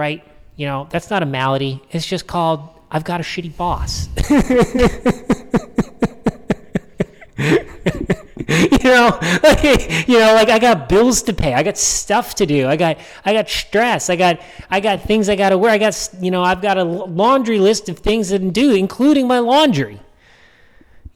right? 0.00 0.24
You 0.56 0.66
know, 0.66 0.88
that's 0.90 1.10
not 1.10 1.22
a 1.22 1.26
malady. 1.26 1.82
It's 1.90 2.06
just 2.06 2.26
called 2.26 2.68
I've 2.90 3.04
got 3.04 3.20
a 3.20 3.22
shitty 3.22 3.56
boss. 3.56 4.08
you 8.58 8.78
know, 8.82 9.16
like, 9.44 10.08
you 10.08 10.18
know, 10.18 10.34
like 10.34 10.48
I 10.48 10.58
got 10.58 10.88
bills 10.88 11.22
to 11.22 11.32
pay. 11.32 11.54
I 11.54 11.62
got 11.62 11.78
stuff 11.78 12.34
to 12.36 12.46
do. 12.46 12.66
I 12.66 12.74
got 12.74 12.98
I 13.24 13.32
got 13.32 13.48
stress. 13.48 14.10
I 14.10 14.16
got 14.16 14.40
I 14.68 14.80
got 14.80 15.02
things 15.02 15.28
I 15.28 15.36
got 15.36 15.50
to 15.50 15.58
wear. 15.58 15.70
I 15.70 15.78
got 15.78 16.08
you 16.20 16.32
know, 16.32 16.42
I've 16.42 16.60
got 16.60 16.76
a 16.76 16.82
laundry 16.82 17.60
list 17.60 17.88
of 17.88 18.00
things 18.00 18.30
to 18.30 18.38
do, 18.40 18.74
including 18.74 19.28
my 19.28 19.38
laundry. 19.38 20.00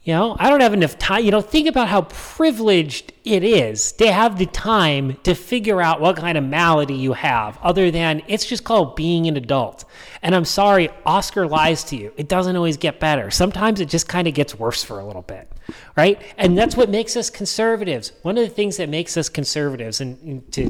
You 0.03 0.13
know, 0.13 0.37
I 0.39 0.49
don't 0.49 0.61
have 0.61 0.73
enough 0.73 0.97
time. 0.97 1.25
You 1.25 1.31
know, 1.31 1.41
think 1.41 1.67
about 1.67 1.89
how 1.89 2.03
privileged 2.03 3.11
it 3.25 3.43
is 3.43 3.91
to 3.93 4.11
have 4.11 4.37
the 4.37 4.45
time 4.45 5.17
to 5.23 5.33
figure 5.33 5.81
out 5.81 5.99
what 5.99 6.15
kind 6.15 6.37
of 6.37 6.43
malady 6.43 6.93
you 6.93 7.13
have, 7.13 7.57
other 7.63 7.89
than 7.91 8.21
it's 8.27 8.45
just 8.45 8.63
called 8.63 8.95
being 8.95 9.27
an 9.27 9.35
adult. 9.35 9.83
And 10.21 10.35
I'm 10.35 10.45
sorry, 10.45 10.89
Oscar 11.05 11.47
lies 11.47 11.83
to 11.85 11.97
you. 11.97 12.13
It 12.17 12.29
doesn't 12.29 12.55
always 12.55 12.77
get 12.77 12.99
better. 12.99 13.31
Sometimes 13.31 13.81
it 13.81 13.89
just 13.89 14.07
kind 14.07 14.27
of 14.27 14.35
gets 14.35 14.57
worse 14.57 14.83
for 14.83 14.99
a 14.99 15.05
little 15.05 15.23
bit, 15.23 15.51
right? 15.95 16.21
And 16.37 16.57
that's 16.57 16.75
what 16.75 16.89
makes 16.89 17.15
us 17.15 17.29
conservatives. 17.29 18.11
One 18.21 18.37
of 18.37 18.47
the 18.47 18.53
things 18.53 18.77
that 18.77 18.89
makes 18.89 19.17
us 19.17 19.29
conservatives, 19.29 20.01
and, 20.01 20.51
to 20.53 20.65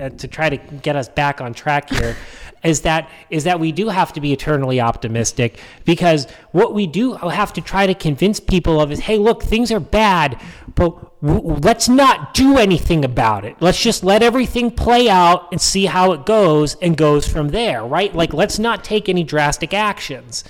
uh, 0.00 0.10
to 0.10 0.28
try 0.28 0.50
to 0.50 0.56
get 0.56 0.96
us 0.96 1.08
back 1.08 1.40
on 1.40 1.54
track 1.54 1.90
here, 1.90 2.16
is 2.66 2.82
that 2.82 3.08
is 3.30 3.44
that 3.44 3.60
we 3.60 3.72
do 3.72 3.88
have 3.88 4.12
to 4.12 4.20
be 4.20 4.32
eternally 4.32 4.80
optimistic 4.80 5.60
because 5.84 6.26
what 6.52 6.74
we 6.74 6.86
do 6.86 7.14
have 7.14 7.52
to 7.52 7.60
try 7.60 7.86
to 7.86 7.94
convince 7.94 8.40
people 8.40 8.80
of 8.80 8.90
is 8.90 9.00
hey 9.00 9.18
look 9.18 9.42
things 9.42 9.70
are 9.70 9.80
bad 9.80 10.40
but 10.74 11.12
let's 11.22 11.88
not 11.88 12.34
do 12.34 12.58
anything 12.58 13.04
about 13.04 13.44
it 13.44 13.56
let's 13.60 13.80
just 13.80 14.02
let 14.02 14.22
everything 14.22 14.70
play 14.70 15.08
out 15.08 15.50
and 15.52 15.60
see 15.60 15.86
how 15.86 16.12
it 16.12 16.26
goes 16.26 16.74
and 16.76 16.96
goes 16.96 17.26
from 17.26 17.48
there 17.48 17.84
right 17.84 18.14
like 18.14 18.32
let's 18.32 18.58
not 18.58 18.82
take 18.82 19.08
any 19.08 19.22
drastic 19.22 19.72
actions 19.72 20.44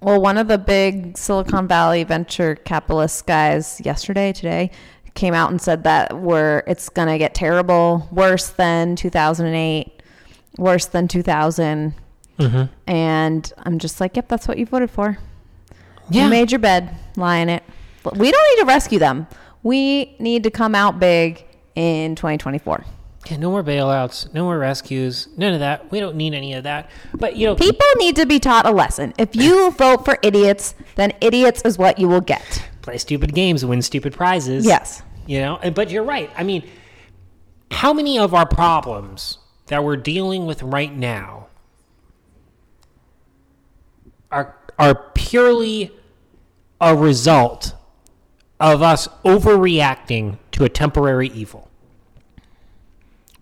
Well, 0.00 0.20
one 0.20 0.38
of 0.38 0.48
the 0.48 0.58
big 0.58 1.16
Silicon 1.16 1.66
Valley 1.66 2.04
venture 2.04 2.54
capitalist 2.54 3.26
guys 3.26 3.80
yesterday, 3.84 4.32
today, 4.32 4.70
came 5.14 5.34
out 5.34 5.50
and 5.50 5.60
said 5.60 5.84
that 5.84 6.18
we're 6.18 6.62
it's 6.66 6.88
gonna 6.88 7.18
get 7.18 7.34
terrible, 7.34 8.06
worse 8.12 8.50
than 8.50 8.96
2008, 8.96 10.02
worse 10.58 10.86
than 10.86 11.08
2000. 11.08 11.94
Mm-hmm. 12.38 12.64
And 12.90 13.52
I'm 13.58 13.78
just 13.78 14.00
like, 14.00 14.16
yep, 14.16 14.28
that's 14.28 14.46
what 14.46 14.58
you 14.58 14.66
voted 14.66 14.90
for. 14.90 15.18
You 16.10 16.28
made 16.28 16.52
your 16.52 16.60
bed, 16.60 16.94
lie 17.16 17.38
in 17.38 17.48
it. 17.48 17.64
We 18.04 18.30
don't 18.30 18.56
need 18.56 18.60
to 18.60 18.66
rescue 18.66 18.98
them. 18.98 19.26
We 19.62 20.14
need 20.20 20.44
to 20.44 20.50
come 20.50 20.74
out 20.74 21.00
big 21.00 21.44
in 21.74 22.14
2024. 22.14 22.84
Yeah, 23.30 23.36
no 23.36 23.50
more 23.50 23.62
bailouts 23.62 24.32
no 24.34 24.44
more 24.44 24.58
rescues 24.58 25.28
none 25.36 25.52
of 25.54 25.60
that 25.60 25.90
we 25.90 26.00
don't 26.00 26.16
need 26.16 26.32
any 26.34 26.54
of 26.54 26.64
that 26.64 26.90
but 27.14 27.36
you 27.36 27.46
know 27.46 27.54
People 27.56 27.86
need 27.96 28.16
to 28.16 28.26
be 28.26 28.38
taught 28.38 28.66
a 28.66 28.70
lesson. 28.70 29.12
If 29.18 29.34
you 29.36 29.70
vote 29.72 30.04
for 30.04 30.18
idiots, 30.22 30.74
then 30.94 31.12
idiots 31.20 31.62
is 31.64 31.76
what 31.78 31.98
you 31.98 32.08
will 32.08 32.20
get. 32.20 32.64
play 32.82 32.98
stupid 32.98 33.34
games 33.34 33.64
win 33.64 33.82
stupid 33.82 34.12
prizes 34.12 34.64
Yes. 34.66 35.02
you 35.26 35.40
know 35.40 35.58
but 35.74 35.90
you're 35.90 36.04
right 36.04 36.30
i 36.36 36.42
mean 36.44 36.62
how 37.70 37.92
many 37.92 38.18
of 38.18 38.32
our 38.34 38.46
problems 38.46 39.38
that 39.66 39.82
we're 39.82 39.96
dealing 39.96 40.46
with 40.46 40.62
right 40.62 40.94
now 40.96 41.48
are 44.30 44.56
are 44.78 44.94
purely 45.14 45.90
a 46.80 46.94
result 46.94 47.74
of 48.60 48.82
us 48.82 49.08
overreacting 49.24 50.38
to 50.52 50.64
a 50.64 50.68
temporary 50.68 51.28
evil 51.28 51.68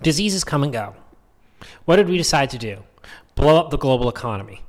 diseases 0.04 0.44
come 0.44 0.62
and 0.62 0.72
go 0.72 0.94
what 1.84 1.96
did 1.96 2.08
we 2.08 2.16
decide 2.16 2.50
to 2.50 2.58
do 2.58 2.82
blow 3.34 3.58
up 3.58 3.70
the 3.70 3.78
global 3.78 4.08
economy 4.08 4.64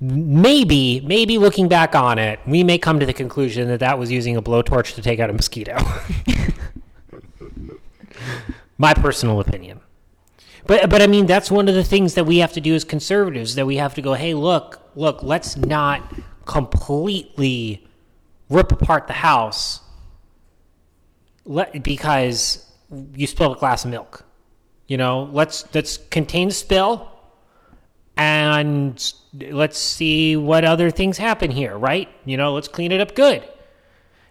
maybe, 0.00 1.00
maybe 1.00 1.38
looking 1.38 1.68
back 1.68 1.94
on 1.94 2.18
it, 2.18 2.40
we 2.46 2.62
may 2.62 2.78
come 2.78 3.00
to 3.00 3.06
the 3.06 3.12
conclusion 3.12 3.68
that 3.68 3.80
that 3.80 3.98
was 3.98 4.10
using 4.10 4.36
a 4.36 4.42
blowtorch 4.42 4.94
to 4.94 5.02
take 5.02 5.20
out 5.20 5.30
a 5.30 5.32
mosquito. 5.32 5.76
My 8.78 8.94
personal 8.94 9.40
opinion. 9.40 9.80
But 10.66 10.90
but 10.90 11.02
I 11.02 11.06
mean 11.06 11.26
that's 11.26 11.50
one 11.50 11.68
of 11.68 11.74
the 11.74 11.82
things 11.82 12.14
that 12.14 12.24
we 12.24 12.38
have 12.38 12.52
to 12.52 12.60
do 12.60 12.74
as 12.74 12.84
conservatives 12.84 13.54
that 13.54 13.66
we 13.66 13.76
have 13.76 13.94
to 13.94 14.02
go, 14.02 14.14
"Hey, 14.14 14.34
look, 14.34 14.80
look, 14.94 15.22
let's 15.22 15.56
not 15.56 16.14
completely 16.44 17.88
rip 18.50 18.70
apart 18.70 19.06
the 19.06 19.14
house 19.14 19.80
let, 21.44 21.82
because 21.82 22.67
you 23.14 23.26
spilled 23.26 23.56
a 23.56 23.60
glass 23.60 23.84
of 23.84 23.90
milk." 23.90 24.24
You 24.86 24.96
know, 24.96 25.28
let's 25.32 25.66
let's 25.74 25.98
contain 26.10 26.50
spill 26.50 27.10
and 28.16 29.12
let's 29.50 29.78
see 29.78 30.36
what 30.36 30.64
other 30.64 30.90
things 30.90 31.18
happen 31.18 31.50
here, 31.50 31.76
right? 31.76 32.08
You 32.24 32.36
know, 32.36 32.54
let's 32.54 32.68
clean 32.68 32.90
it 32.92 33.00
up 33.00 33.14
good. 33.14 33.46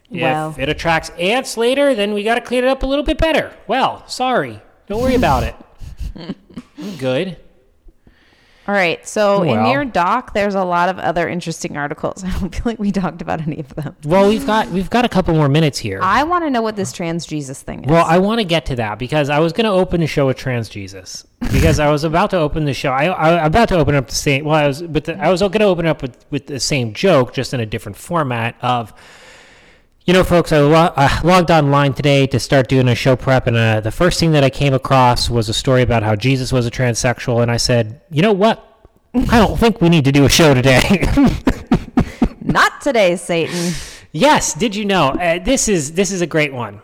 Well. 0.10 0.52
If 0.52 0.60
it 0.60 0.70
attracts 0.70 1.10
ants 1.12 1.58
later, 1.58 1.93
then 1.93 2.13
we 2.13 2.24
got 2.24 2.36
to 2.36 2.41
clean 2.41 2.63
it 2.63 2.67
up 2.67 2.84
a 2.84 2.86
little 2.86 3.04
bit 3.04 3.17
better. 3.17 3.54
Well, 3.67 4.08
sorry. 4.08 4.62
Don't 4.88 5.02
worry 5.02 5.15
about 5.15 5.43
it. 5.43 5.56
I'm 6.78 6.96
good. 6.98 7.38
All 8.68 8.74
right. 8.74 9.08
So 9.08 9.44
in 9.44 9.66
your 9.68 9.86
doc, 9.86 10.34
there's 10.34 10.56
a 10.56 10.64
lot 10.64 10.90
of 10.90 11.00
other 11.00 11.30
interesting 11.30 11.78
articles. 11.78 12.24
I 12.26 12.38
don't 12.40 12.54
feel 12.54 12.64
like 12.66 12.80
we 12.80 12.92
talked 12.92 13.22
about 13.22 13.42
any 13.42 13.60
of 13.60 13.74
them. 13.76 13.96
Well, 14.04 14.28
we've 14.28 14.46
got 14.46 14.70
we've 14.70 14.90
got 14.90 15.06
a 15.06 15.10
couple 15.10 15.34
more 15.34 15.48
minutes 15.48 15.78
here. 15.78 16.00
I 16.02 16.24
want 16.24 16.44
to 16.44 16.50
know 16.50 16.62
what 16.62 16.76
this 16.76 16.92
trans 16.92 17.26
Jesus 17.26 17.62
thing 17.62 17.86
is. 17.86 17.90
Well, 17.90 18.06
I 18.06 18.18
want 18.18 18.40
to 18.40 18.46
get 18.46 18.66
to 18.68 18.76
that 18.76 19.00
because 19.00 19.30
I 19.30 19.40
was 19.40 19.54
going 19.54 19.66
to 19.66 19.72
open 19.72 20.02
the 20.02 20.08
show 20.08 20.28
with 20.28 20.38
trans 20.38 20.68
Jesus 20.68 21.26
because 21.54 21.80
I 21.80 21.90
was 21.90 22.04
about 22.04 22.30
to 22.32 22.38
open 22.38 22.66
the 22.66 22.74
show. 22.74 22.92
I, 22.92 23.06
I 23.06 23.46
about 23.46 23.70
to 23.70 23.78
open 23.78 23.96
up 23.96 24.08
the 24.08 24.16
same. 24.16 24.44
Well, 24.44 24.56
I 24.56 24.68
was, 24.68 24.82
but 24.82 25.06
the, 25.06 25.18
I 25.18 25.30
was 25.30 25.40
going 25.40 25.52
to 25.54 25.64
open 25.64 25.86
up 25.86 26.02
with 26.02 26.26
with 26.30 26.48
the 26.48 26.60
same 26.60 26.94
joke, 26.94 27.34
just 27.34 27.54
in 27.54 27.62
a 27.62 27.66
different 27.66 27.98
format 27.98 28.56
of. 28.62 28.94
You 30.08 30.13
know, 30.13 30.24
folks, 30.24 30.54
I, 30.54 30.60
lo- 30.60 30.93
I 30.96 31.20
logged 31.22 31.52
online 31.52 31.93
today 31.93 32.28
to 32.28 32.39
start 32.39 32.70
doing 32.70 32.88
a 32.88 32.96
show 32.96 33.17
prep, 33.17 33.46
and 33.46 33.58
uh, 33.58 33.82
the 33.82 33.91
first 33.91 34.22
thing 34.22 34.32
that 34.32 34.41
I 34.41 34.50
came 34.50 34.74
across 34.74 35.30
was 35.30 35.50
a 35.50 35.54
story 35.54 35.82
about 35.82 36.02
how 36.02 36.15
Jesus 36.15 36.54
was 36.54 36.65
a 36.65 36.72
transsexual, 36.72 37.41
and 37.41 37.52
I 37.52 37.58
said, 37.58 38.00
you 38.10 38.22
know 38.22 38.32
what? 38.32 38.63
I 39.13 39.38
don't 39.38 39.60
think 39.60 39.82
we 39.82 39.89
need 39.89 40.06
to 40.06 40.13
do 40.13 40.24
a 40.24 40.30
show 40.30 40.54
today. 40.54 40.82
Not 42.41 42.80
today, 42.80 43.17
Satan. 43.17 43.74
Yes, 44.13 44.54
did 44.54 44.78
you 44.78 44.86
know? 44.86 45.10
Uh, 45.10 45.39
this 45.39 45.67
is 45.67 45.91
this 45.91 46.13
is 46.13 46.22
a 46.22 46.28
great 46.28 46.54
one. 46.54 46.80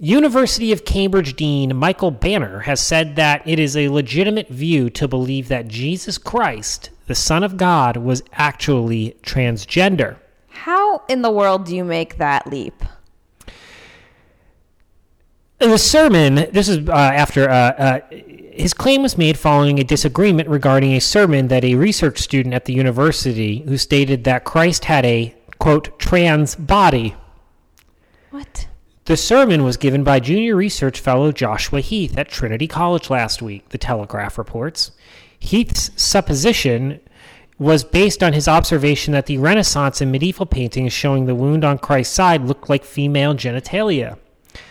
University 0.00 0.72
of 0.72 0.84
Cambridge 0.84 1.36
Dean 1.36 1.76
Michael 1.76 2.10
Banner 2.10 2.58
has 2.60 2.80
said 2.80 3.14
that 3.14 3.46
it 3.46 3.60
is 3.60 3.76
a 3.76 3.88
legitimate 3.88 4.48
view 4.48 4.90
to 4.90 5.06
believe 5.06 5.46
that 5.46 5.68
Jesus 5.68 6.18
Christ, 6.18 6.90
the 7.06 7.14
Son 7.14 7.44
of 7.44 7.56
God, 7.56 7.96
was 7.96 8.24
actually 8.32 9.16
transgender. 9.22 10.16
How 10.56 11.02
in 11.08 11.22
the 11.22 11.30
world 11.30 11.64
do 11.66 11.76
you 11.76 11.84
make 11.84 12.18
that 12.18 12.46
leap? 12.46 12.82
The 15.58 15.78
sermon, 15.78 16.34
this 16.52 16.68
is 16.68 16.88
uh, 16.88 16.92
after 16.92 17.48
uh, 17.48 17.54
uh, 17.54 18.00
his 18.10 18.74
claim 18.74 19.02
was 19.02 19.16
made 19.16 19.38
following 19.38 19.78
a 19.78 19.84
disagreement 19.84 20.48
regarding 20.48 20.92
a 20.92 21.00
sermon 21.00 21.48
that 21.48 21.64
a 21.64 21.74
research 21.76 22.18
student 22.18 22.54
at 22.54 22.64
the 22.64 22.72
university 22.72 23.60
who 23.60 23.78
stated 23.78 24.24
that 24.24 24.44
Christ 24.44 24.86
had 24.86 25.04
a, 25.06 25.34
quote, 25.58 25.98
trans 25.98 26.54
body. 26.54 27.14
What? 28.30 28.66
The 29.06 29.16
sermon 29.16 29.62
was 29.62 29.76
given 29.76 30.04
by 30.04 30.20
junior 30.20 30.56
research 30.56 31.00
fellow 31.00 31.32
Joshua 31.32 31.80
Heath 31.80 32.18
at 32.18 32.28
Trinity 32.28 32.66
College 32.66 33.08
last 33.08 33.40
week, 33.40 33.68
the 33.68 33.78
Telegraph 33.78 34.36
reports. 34.36 34.90
Heath's 35.38 35.90
supposition 35.96 37.00
was 37.58 37.84
based 37.84 38.22
on 38.22 38.32
his 38.32 38.48
observation 38.48 39.12
that 39.12 39.26
the 39.26 39.38
Renaissance 39.38 40.00
and 40.00 40.12
medieval 40.12 40.46
paintings 40.46 40.92
showing 40.92 41.26
the 41.26 41.34
wound 41.34 41.64
on 41.64 41.78
Christ's 41.78 42.14
side 42.14 42.42
looked 42.42 42.68
like 42.68 42.84
female 42.84 43.34
genitalia. 43.34 44.18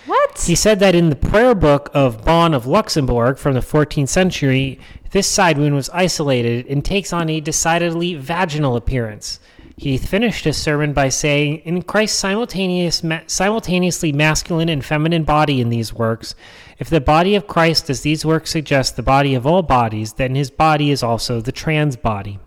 What? 0.06 0.44
He 0.46 0.56
said 0.56 0.80
that 0.80 0.96
in 0.96 1.10
the 1.10 1.16
prayer 1.16 1.56
book 1.56 1.90
of 1.94 2.24
Bonne 2.24 2.54
of 2.54 2.68
Luxembourg 2.68 3.38
from 3.38 3.54
the 3.54 3.60
14th 3.60 4.10
century, 4.10 4.80
this 5.12 5.28
side 5.28 5.58
wound 5.58 5.76
was 5.76 5.90
isolated 5.90 6.68
and 6.68 6.84
takes 6.84 7.12
on 7.12 7.30
a 7.30 7.40
decidedly 7.40 8.16
vaginal 8.16 8.76
appearance. 8.76 9.40
He 9.78 9.98
finished 9.98 10.46
his 10.46 10.58
sermon 10.58 10.94
by 10.94 11.10
saying, 11.10 11.58
In 11.66 11.82
Christ's 11.82 12.18
simultaneous, 12.18 13.04
ma- 13.04 13.22
simultaneously 13.28 14.14
masculine 14.14 14.70
and 14.70 14.86
feminine 14.86 15.24
body 15.24 15.60
in 15.60 15.70
these 15.70 15.94
works, 15.94 16.34
if 16.78 16.90
the 16.90 17.02
body 17.02 17.36
of 17.36 17.48
Christ, 17.48 17.90
as 17.90 18.02
these 18.02 18.26
works 18.26 18.52
suggest, 18.52 18.96
the 18.96 19.04
body 19.04 19.36
of 19.36 19.46
all 19.46 19.64
bodies, 19.64 20.14
then 20.14 20.36
his 20.36 20.50
body 20.50 20.92
is 20.92 21.04
also 21.04 21.42
the 21.42 21.52
trans 21.52 21.96
body. 21.96 22.40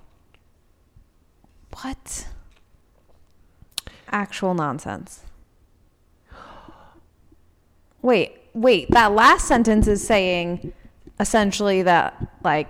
What? 1.83 2.27
Actual 4.11 4.55
nonsense. 4.55 5.23
Wait, 8.03 8.33
wait. 8.55 8.91
That 8.91 9.13
last 9.13 9.47
sentence 9.47 9.87
is 9.87 10.07
saying 10.07 10.73
essentially 11.21 11.83
that, 11.83 12.15
like, 12.43 12.69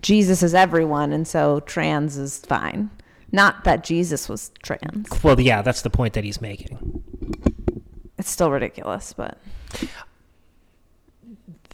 Jesus 0.00 0.42
is 0.42 0.54
everyone, 0.54 1.12
and 1.12 1.26
so 1.26 1.60
trans 1.60 2.16
is 2.16 2.38
fine. 2.38 2.90
Not 3.32 3.64
that 3.64 3.84
Jesus 3.84 4.28
was 4.28 4.50
trans. 4.62 5.08
Well, 5.22 5.40
yeah, 5.40 5.62
that's 5.62 5.82
the 5.82 5.90
point 5.90 6.14
that 6.14 6.24
he's 6.24 6.40
making. 6.40 7.02
It's 8.16 8.30
still 8.30 8.50
ridiculous, 8.50 9.12
but 9.12 9.38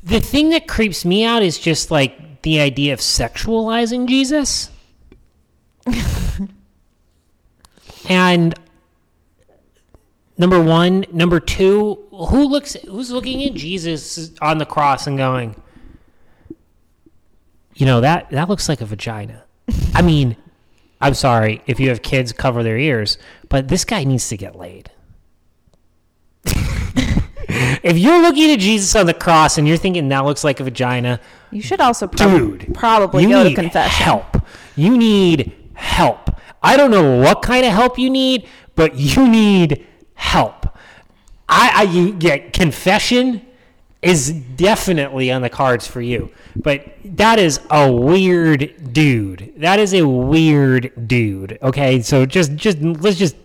The 0.03 0.21
thing 0.21 0.51
that 0.51 0.67
creeps 0.67 1.05
me 1.05 1.25
out 1.25 1.43
is 1.43 1.59
just 1.59 1.91
like 1.91 2.43
the 2.43 2.61
idea 2.61 2.93
of 2.93 3.01
sexualizing 3.01 4.09
Jesus. 4.09 4.71
and 8.09 8.55
number 10.41 10.61
one, 10.61 11.05
number 11.13 11.39
two, 11.39 11.99
who 12.11 12.45
looks 12.47 12.75
who's 12.89 13.11
looking 13.11 13.45
at 13.45 13.55
Jesus 13.55 14.33
on 14.41 14.59
the 14.59 14.67
cross 14.67 15.07
and 15.07 15.17
going, 15.17 15.55
you 17.75 17.87
know, 17.87 18.01
that 18.01 18.31
that 18.31 18.49
looks 18.49 18.69
like 18.69 18.81
a 18.81 18.87
vagina. 18.87 19.45
I 19.95 20.03
mean, 20.03 20.37
I'm 21.01 21.15
sorry 21.15 21.63
if 21.67 21.79
you 21.79 21.89
have 21.91 22.03
kids 22.03 22.33
cover 22.33 22.63
their 22.63 22.79
ears, 22.79 23.19
but 23.49 23.69
this 23.69 23.85
guy 23.85 24.05
needs 24.05 24.29
to 24.29 24.37
get 24.37 24.57
laid. 24.57 24.91
if 26.45 27.99
you're 27.99 28.23
looking 28.23 28.51
at 28.51 28.59
Jesus 28.59 28.95
on 28.97 29.07
the 29.07 29.15
cross 29.15 29.59
and 29.59 29.69
you're 29.69 29.77
thinking 29.77 30.09
that 30.09 30.25
looks 30.25 30.43
like 30.43 30.61
a 30.61 30.65
vagina, 30.65 31.21
you 31.51 31.63
should 31.63 31.81
also 31.81 32.07
prob- 32.07 32.31
dude, 32.31 32.75
probably 32.75 33.23
you 33.23 33.29
go 33.29 33.45
to 33.45 33.55
confession. 33.55 34.05
Help. 34.05 34.37
You 34.77 34.97
need 34.97 35.53
help. 35.81 36.31
I 36.63 36.77
don't 36.77 36.91
know 36.91 37.19
what 37.19 37.43
kind 37.43 37.65
of 37.65 37.73
help 37.73 37.99
you 37.99 38.11
need, 38.11 38.47
but 38.75 38.95
you 38.97 39.29
need 39.29 39.87
help. 40.15 40.67
I, 41.49 41.73
I 41.75 41.83
you 41.83 42.13
get 42.13 42.53
confession 42.53 43.47
is 44.03 44.31
definitely 44.31 45.31
on 45.31 45.43
the 45.43 45.51
cards 45.51 45.87
for 45.87 46.01
you. 46.01 46.31
But 46.57 46.87
that 47.05 47.39
is 47.39 47.61
a 47.71 47.91
weird 47.91 48.93
dude. 48.93 49.53
That 49.59 49.79
is 49.79 49.93
a 49.95 50.07
weird 50.07 51.09
dude. 51.09 51.59
Okay, 51.63 52.01
so 52.01 52.25
just 52.25 52.55
just 52.57 52.81
let's 52.81 53.19
just 53.19 53.37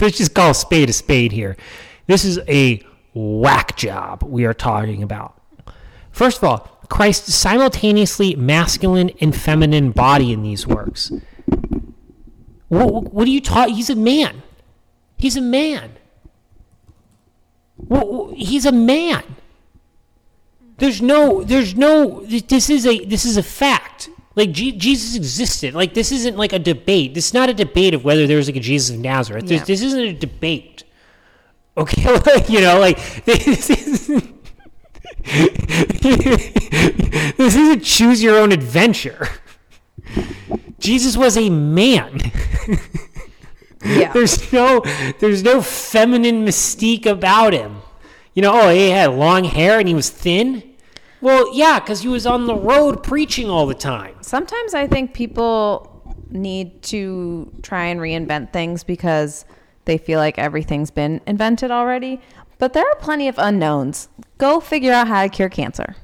let's 0.00 0.18
just 0.18 0.34
call 0.34 0.50
a 0.50 0.54
spade 0.54 0.90
a 0.90 0.92
spade 0.92 1.32
here. 1.32 1.56
This 2.06 2.24
is 2.24 2.38
a 2.48 2.82
whack 3.14 3.76
job 3.76 4.22
we 4.22 4.44
are 4.44 4.54
talking 4.54 5.02
about. 5.02 5.38
First 6.10 6.38
of 6.38 6.44
all, 6.44 6.81
Christ's 6.88 7.34
simultaneously 7.34 8.34
masculine 8.36 9.10
and 9.20 9.34
feminine 9.34 9.90
body 9.92 10.32
in 10.32 10.42
these 10.42 10.66
works. 10.66 11.10
What, 12.68 13.12
what 13.12 13.26
are 13.26 13.30
you 13.30 13.40
talking? 13.40 13.74
He's 13.74 13.90
a 13.90 13.96
man. 13.96 14.42
He's 15.16 15.36
a 15.36 15.40
man. 15.40 15.92
He's 18.34 18.66
a 18.66 18.72
man. 18.72 19.22
There's 20.78 21.00
no, 21.02 21.42
there's 21.44 21.74
no. 21.76 22.24
This 22.24 22.70
is 22.70 22.86
a, 22.86 23.04
this 23.04 23.24
is 23.24 23.36
a 23.36 23.42
fact. 23.42 24.08
Like 24.34 24.52
Je- 24.52 24.72
Jesus 24.72 25.14
existed. 25.14 25.74
Like 25.74 25.94
this 25.94 26.10
isn't 26.10 26.36
like 26.36 26.52
a 26.52 26.58
debate. 26.58 27.14
This 27.14 27.26
is 27.28 27.34
not 27.34 27.48
a 27.50 27.54
debate 27.54 27.94
of 27.94 28.04
whether 28.04 28.26
there's 28.26 28.48
like 28.48 28.56
a 28.56 28.60
Jesus 28.60 28.94
of 28.96 29.00
Nazareth. 29.00 29.46
This, 29.46 29.60
Yeah. 29.60 29.64
this 29.66 29.82
isn't 29.82 30.00
a 30.00 30.12
debate. 30.12 30.84
Okay, 31.76 32.04
like, 32.26 32.48
you 32.48 32.60
know, 32.60 32.78
like 32.80 33.24
this 33.24 33.70
is. 33.70 34.22
this 37.36 37.54
isn't 37.56 37.82
choose 37.82 38.22
your 38.22 38.38
own 38.38 38.52
adventure. 38.52 39.28
Jesus 40.78 41.16
was 41.16 41.36
a 41.36 41.48
man. 41.50 42.20
Yeah. 43.84 44.12
There's 44.12 44.52
no 44.52 44.84
there's 45.18 45.42
no 45.42 45.60
feminine 45.60 46.46
mystique 46.46 47.06
about 47.06 47.52
him. 47.52 47.82
You 48.34 48.42
know, 48.42 48.52
oh, 48.54 48.68
he 48.68 48.90
had 48.90 49.10
long 49.10 49.44
hair 49.44 49.78
and 49.78 49.88
he 49.88 49.94
was 49.94 50.08
thin. 50.08 50.62
Well, 51.20 51.54
yeah, 51.54 51.78
because 51.78 52.00
he 52.00 52.08
was 52.08 52.26
on 52.26 52.46
the 52.46 52.54
road 52.54 53.02
preaching 53.02 53.50
all 53.50 53.66
the 53.66 53.74
time. 53.74 54.16
Sometimes 54.22 54.74
I 54.74 54.86
think 54.86 55.14
people 55.14 55.88
need 56.30 56.82
to 56.84 57.52
try 57.62 57.86
and 57.86 58.00
reinvent 58.00 58.52
things 58.52 58.82
because 58.84 59.44
they 59.84 59.98
feel 59.98 60.18
like 60.18 60.38
everything's 60.38 60.90
been 60.90 61.20
invented 61.26 61.70
already. 61.70 62.20
But 62.62 62.74
there 62.74 62.88
are 62.88 62.94
plenty 62.94 63.26
of 63.26 63.38
unknowns. 63.38 64.08
Go 64.38 64.60
figure 64.60 64.92
out 64.92 65.08
how 65.08 65.24
to 65.24 65.28
cure 65.28 65.48
cancer. 65.48 65.96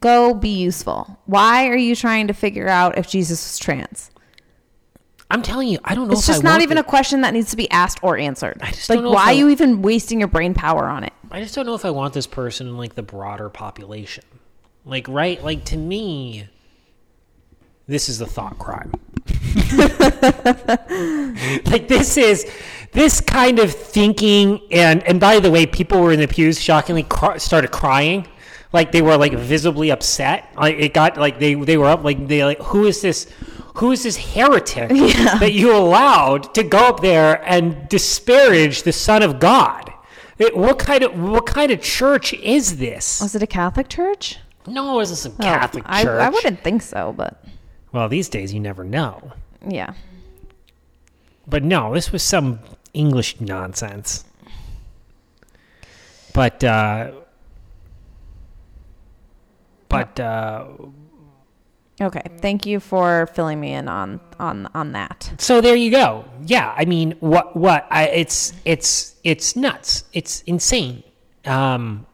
Go 0.00 0.34
be 0.34 0.48
useful. 0.48 1.20
Why 1.26 1.68
are 1.68 1.76
you 1.76 1.94
trying 1.94 2.26
to 2.26 2.34
figure 2.34 2.66
out 2.66 2.98
if 2.98 3.08
Jesus 3.08 3.40
was 3.40 3.56
trans? 3.60 4.10
I'm 5.30 5.42
telling 5.42 5.68
you, 5.68 5.78
I 5.84 5.94
don't 5.94 6.08
know. 6.08 6.14
It's 6.14 6.26
just 6.26 6.44
I 6.44 6.50
not 6.50 6.60
even 6.60 6.76
it. 6.76 6.80
a 6.80 6.82
question 6.82 7.20
that 7.20 7.34
needs 7.34 7.52
to 7.52 7.56
be 7.56 7.70
asked 7.70 8.00
or 8.02 8.18
answered. 8.18 8.58
I 8.62 8.72
just 8.72 8.90
like, 8.90 8.96
don't 8.96 9.04
know 9.04 9.10
why 9.12 9.26
I- 9.26 9.30
are 9.30 9.34
you 9.34 9.48
even 9.50 9.80
wasting 9.80 10.18
your 10.18 10.26
brain 10.26 10.54
power 10.54 10.86
on 10.86 11.04
it? 11.04 11.12
I 11.30 11.40
just 11.40 11.54
don't 11.54 11.66
know 11.66 11.76
if 11.76 11.84
I 11.84 11.90
want 11.90 12.14
this 12.14 12.26
person 12.26 12.66
in 12.66 12.76
like 12.76 12.96
the 12.96 13.04
broader 13.04 13.48
population. 13.48 14.24
Like, 14.84 15.06
right? 15.06 15.40
Like 15.40 15.66
to 15.66 15.76
me, 15.76 16.48
this 17.86 18.08
is 18.08 18.20
a 18.20 18.26
thought 18.26 18.58
crime. 18.58 18.92
like 21.66 21.88
this 21.88 22.16
is 22.16 22.50
this 22.96 23.20
kind 23.20 23.58
of 23.60 23.70
thinking, 23.72 24.60
and 24.72 25.02
and 25.04 25.20
by 25.20 25.38
the 25.38 25.50
way, 25.50 25.66
people 25.66 26.00
were 26.00 26.12
in 26.12 26.18
the 26.18 26.26
pews 26.26 26.60
shockingly 26.60 27.04
cr- 27.04 27.38
started 27.38 27.70
crying, 27.70 28.26
like 28.72 28.90
they 28.90 29.02
were 29.02 29.16
like 29.16 29.34
visibly 29.34 29.90
upset. 29.90 30.50
Like 30.56 30.76
it 30.78 30.92
got 30.94 31.16
like 31.16 31.38
they 31.38 31.54
they 31.54 31.76
were 31.76 31.86
up 31.86 32.02
like 32.02 32.26
they 32.26 32.42
like 32.44 32.58
who 32.58 32.86
is 32.86 33.00
this. 33.02 33.30
Who 33.76 33.92
is 33.92 34.02
this 34.04 34.16
heretic 34.16 34.88
that 35.40 35.52
you 35.52 35.76
allowed 35.76 36.54
to 36.54 36.62
go 36.62 36.78
up 36.88 37.00
there 37.00 37.42
and 37.46 37.86
disparage 37.90 38.84
the 38.84 38.92
Son 38.92 39.22
of 39.22 39.38
God? 39.38 39.92
It- 40.38 40.56
what 40.56 40.78
kind 40.78 41.02
of 41.04 41.12
what 41.20 41.44
kind 41.44 41.70
of 41.70 41.82
church 41.82 42.32
is 42.32 42.78
this? 42.78 43.20
Was 43.20 43.34
it 43.34 43.42
a 43.42 43.46
Catholic 43.46 43.88
church? 43.90 44.38
No, 44.66 44.98
is 45.00 45.10
this 45.10 45.26
a 45.26 45.28
Oh, 45.28 45.42
Catholic 45.42 45.84
I, 45.86 46.02
church? 46.04 46.22
I 46.22 46.30
wouldn't 46.30 46.60
think 46.64 46.80
so, 46.82 47.12
but 47.14 47.44
Well, 47.92 48.08
these 48.08 48.30
days 48.30 48.54
you 48.54 48.60
never 48.60 48.82
know. 48.82 49.32
yeah. 49.68 49.92
But 51.46 51.62
no, 51.62 51.94
this 51.94 52.10
was 52.10 52.22
some 52.22 52.58
English 52.96 53.40
nonsense. 53.40 54.24
But 56.32 56.64
uh 56.64 57.12
but 59.88 60.18
uh 60.20 60.66
Okay. 61.98 62.20
Thank 62.42 62.66
you 62.66 62.78
for 62.78 63.26
filling 63.32 63.58
me 63.58 63.72
in 63.72 63.88
on 63.88 64.20
on 64.38 64.68
on 64.74 64.92
that. 64.92 65.32
so 65.38 65.62
there 65.62 65.76
you 65.76 65.90
go. 65.90 66.26
Yeah, 66.44 66.74
I 66.76 66.84
mean, 66.84 67.12
what 67.20 67.56
what 67.56 67.86
I, 67.90 68.08
it's 68.08 68.52
it's 68.66 69.14
it's 69.24 69.56
nuts. 69.56 70.04
It's 70.12 70.42
insane. 70.42 71.02
Um 71.46 72.06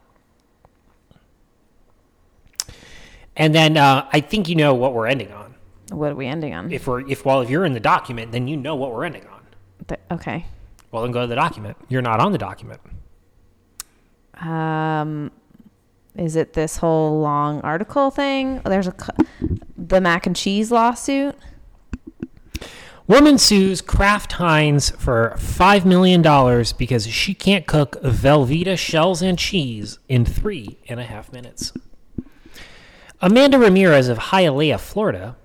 and 3.35 3.53
then 3.53 3.77
uh, 3.77 4.07
I 4.13 4.19
think 4.21 4.47
you 4.47 4.55
know 4.55 4.73
what 4.75 4.93
we're 4.93 5.07
ending 5.07 5.31
on. 5.31 5.55
What 5.89 6.11
are 6.11 6.15
we 6.15 6.27
ending 6.27 6.53
on? 6.53 6.71
If 6.71 6.87
we're 6.87 7.01
if 7.09 7.25
well 7.25 7.41
if 7.41 7.49
you're 7.49 7.65
in 7.65 7.73
the 7.73 7.79
document, 7.79 8.31
then 8.31 8.47
you 8.47 8.55
know 8.55 8.75
what 8.75 8.93
we're 8.93 9.05
ending 9.05 9.25
on. 9.27 9.41
Th- 9.87 9.99
okay. 10.11 10.45
Well, 10.93 11.01
then 11.01 11.11
go 11.11 11.21
to 11.21 11.27
the 11.27 11.35
document. 11.35 11.75
You're 11.89 12.03
not 12.03 12.19
on 12.19 12.31
the 12.33 12.37
document. 12.37 12.79
Um, 14.39 15.31
is 16.15 16.35
it 16.35 16.53
this 16.53 16.77
whole 16.77 17.19
long 17.19 17.61
article 17.61 18.11
thing? 18.11 18.61
Oh, 18.63 18.69
There's 18.69 18.87
a 18.87 18.95
the 19.75 19.99
mac 19.99 20.27
and 20.27 20.35
cheese 20.35 20.71
lawsuit. 20.71 21.35
Woman 23.07 23.39
sues 23.39 23.81
Kraft 23.81 24.33
Heinz 24.33 24.91
for 24.91 25.33
$5 25.37 25.83
million 25.83 26.21
because 26.77 27.07
she 27.07 27.33
can't 27.33 27.65
cook 27.65 27.99
Velveeta 28.03 28.77
shells 28.77 29.23
and 29.23 29.37
cheese 29.37 29.97
in 30.07 30.23
three 30.23 30.77
and 30.87 30.99
a 30.99 31.03
half 31.03 31.33
minutes. 31.33 31.73
Amanda 33.19 33.57
Ramirez 33.57 34.09
of 34.09 34.19
Hialeah, 34.19 34.79
Florida. 34.79 35.35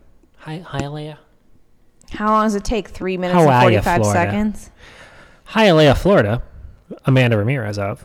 Hi, 0.40 0.60
Hialeah? 0.60 1.16
How 2.12 2.26
long 2.26 2.46
does 2.46 2.54
it 2.54 2.64
take? 2.64 2.88
Three 2.88 3.16
minutes 3.16 3.40
and 3.40 3.62
45 3.62 3.82
Florida? 3.82 4.12
seconds? 4.12 4.70
Hialeah, 5.52 5.96
Florida, 5.96 6.42
Amanda 7.06 7.38
Ramirez 7.38 7.78
of, 7.78 8.04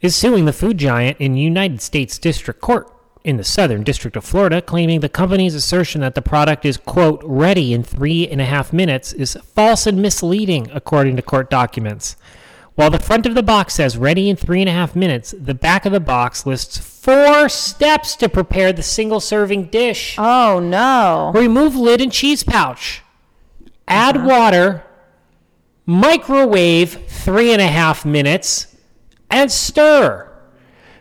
is 0.00 0.16
suing 0.16 0.46
the 0.46 0.52
food 0.52 0.78
giant 0.78 1.18
in 1.20 1.36
United 1.36 1.82
States 1.82 2.18
District 2.18 2.60
Court 2.60 2.90
in 3.22 3.36
the 3.36 3.44
Southern 3.44 3.82
District 3.84 4.16
of 4.16 4.24
Florida, 4.24 4.62
claiming 4.62 5.00
the 5.00 5.08
company's 5.10 5.54
assertion 5.54 6.00
that 6.00 6.14
the 6.14 6.22
product 6.22 6.64
is, 6.64 6.78
quote, 6.78 7.20
ready 7.22 7.74
in 7.74 7.82
three 7.82 8.26
and 8.26 8.40
a 8.40 8.46
half 8.46 8.72
minutes 8.72 9.12
is 9.12 9.36
false 9.54 9.86
and 9.86 10.00
misleading, 10.00 10.70
according 10.72 11.16
to 11.16 11.22
court 11.22 11.50
documents. 11.50 12.16
While 12.76 12.90
the 12.90 12.98
front 12.98 13.26
of 13.26 13.34
the 13.34 13.42
box 13.42 13.74
says 13.74 13.98
ready 13.98 14.30
in 14.30 14.36
three 14.36 14.60
and 14.60 14.68
a 14.68 14.72
half 14.72 14.96
minutes, 14.96 15.34
the 15.38 15.52
back 15.52 15.84
of 15.84 15.92
the 15.92 16.00
box 16.00 16.46
lists 16.46 16.78
four 16.78 17.50
steps 17.50 18.16
to 18.16 18.28
prepare 18.30 18.72
the 18.72 18.82
single 18.82 19.20
serving 19.20 19.66
dish. 19.66 20.16
Oh 20.18 20.60
no. 20.60 21.30
Remove 21.34 21.76
lid 21.76 22.00
and 22.00 22.10
cheese 22.10 22.42
pouch. 22.42 23.02
Add 23.86 24.16
uh-huh. 24.16 24.26
water. 24.26 24.84
Microwave 25.90 27.04
three 27.08 27.52
and 27.52 27.60
a 27.60 27.66
half 27.66 28.04
minutes. 28.04 28.76
And 29.28 29.50
stir. 29.50 30.28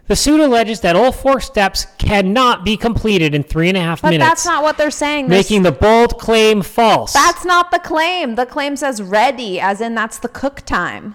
The 0.08 0.16
suit 0.16 0.40
alleges 0.40 0.82
that 0.82 0.96
all 0.96 1.12
four 1.12 1.40
steps 1.40 1.86
cannot 2.00 2.66
be 2.66 2.76
completed 2.76 3.36
in 3.36 3.44
three 3.44 3.70
and 3.70 3.78
a 3.78 3.82
half 3.82 4.02
But 4.02 4.10
minutes, 4.10 4.28
that's 4.28 4.46
not 4.48 4.64
what 4.64 4.78
they're 4.78 4.90
saying. 4.90 5.28
Making 5.28 5.62
the 5.62 5.72
bold 5.72 6.18
claim 6.18 6.64
false. 6.64 7.14
That's 7.14 7.46
not 7.46 7.70
the 7.70 7.78
claim. 7.78 8.34
The 8.34 8.48
claim 8.48 8.76
says 8.76 9.00
ready, 9.00 9.60
as 9.60 9.80
in 9.80 9.94
that's 9.94 10.18
the 10.18 10.28
cook 10.28 10.62
time. 10.62 11.14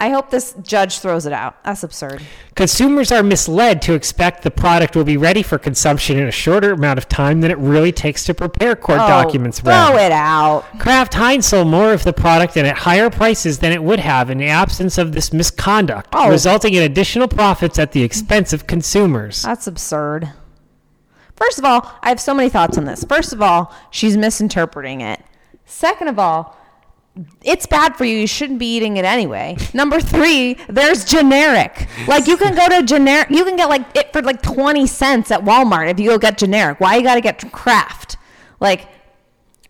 I 0.00 0.10
hope 0.10 0.30
this 0.30 0.54
judge 0.62 1.00
throws 1.00 1.26
it 1.26 1.32
out. 1.32 1.62
That's 1.64 1.82
absurd. 1.82 2.22
Consumers 2.54 3.10
are 3.10 3.24
misled 3.24 3.82
to 3.82 3.94
expect 3.94 4.44
the 4.44 4.50
product 4.50 4.94
will 4.94 5.02
be 5.04 5.16
ready 5.16 5.42
for 5.42 5.58
consumption 5.58 6.16
in 6.16 6.28
a 6.28 6.30
shorter 6.30 6.72
amount 6.72 6.98
of 6.98 7.08
time 7.08 7.40
than 7.40 7.50
it 7.50 7.58
really 7.58 7.90
takes 7.90 8.24
to 8.26 8.34
prepare 8.34 8.76
court 8.76 9.00
oh, 9.00 9.08
documents. 9.08 9.58
Oh, 9.58 9.64
throw 9.64 9.96
read. 9.96 10.06
it 10.06 10.12
out. 10.12 10.64
Kraft 10.78 11.14
Heinz 11.14 11.46
sold 11.46 11.66
more 11.66 11.92
of 11.92 12.04
the 12.04 12.12
product 12.12 12.56
and 12.56 12.64
at 12.64 12.78
higher 12.78 13.10
prices 13.10 13.58
than 13.58 13.72
it 13.72 13.82
would 13.82 13.98
have 13.98 14.30
in 14.30 14.38
the 14.38 14.46
absence 14.46 14.98
of 14.98 15.12
this 15.12 15.32
misconduct, 15.32 16.10
Oh. 16.12 16.30
resulting 16.30 16.74
in 16.74 16.84
additional 16.84 17.26
profits 17.26 17.76
at 17.76 17.90
the 17.90 18.04
expense 18.04 18.52
of 18.52 18.68
consumers. 18.68 19.42
That's 19.42 19.66
absurd. 19.66 20.30
First 21.34 21.58
of 21.58 21.64
all, 21.64 21.92
I 22.02 22.08
have 22.10 22.20
so 22.20 22.34
many 22.34 22.48
thoughts 22.48 22.78
on 22.78 22.84
this. 22.84 23.02
First 23.04 23.32
of 23.32 23.42
all, 23.42 23.74
she's 23.90 24.16
misinterpreting 24.16 25.00
it. 25.00 25.22
Second 25.64 26.08
of 26.08 26.18
all, 26.20 26.56
it's 27.42 27.66
bad 27.66 27.96
for 27.96 28.04
you. 28.04 28.18
You 28.18 28.26
shouldn't 28.26 28.58
be 28.58 28.76
eating 28.76 28.96
it 28.96 29.04
anyway. 29.04 29.56
Number 29.74 30.00
three, 30.00 30.56
there's 30.68 31.04
generic. 31.04 31.88
Like 32.06 32.26
you 32.26 32.36
can 32.36 32.54
go 32.54 32.68
to 32.68 32.84
generic. 32.84 33.30
You 33.30 33.44
can 33.44 33.56
get 33.56 33.68
like 33.68 33.84
it 33.96 34.12
for 34.12 34.22
like 34.22 34.42
twenty 34.42 34.86
cents 34.86 35.30
at 35.30 35.44
Walmart 35.44 35.90
if 35.90 35.98
you 35.98 36.10
go 36.10 36.18
get 36.18 36.38
generic. 36.38 36.80
Why 36.80 36.96
you 36.96 37.02
got 37.02 37.16
to 37.16 37.20
get 37.20 37.52
Kraft? 37.52 38.16
Like, 38.60 38.88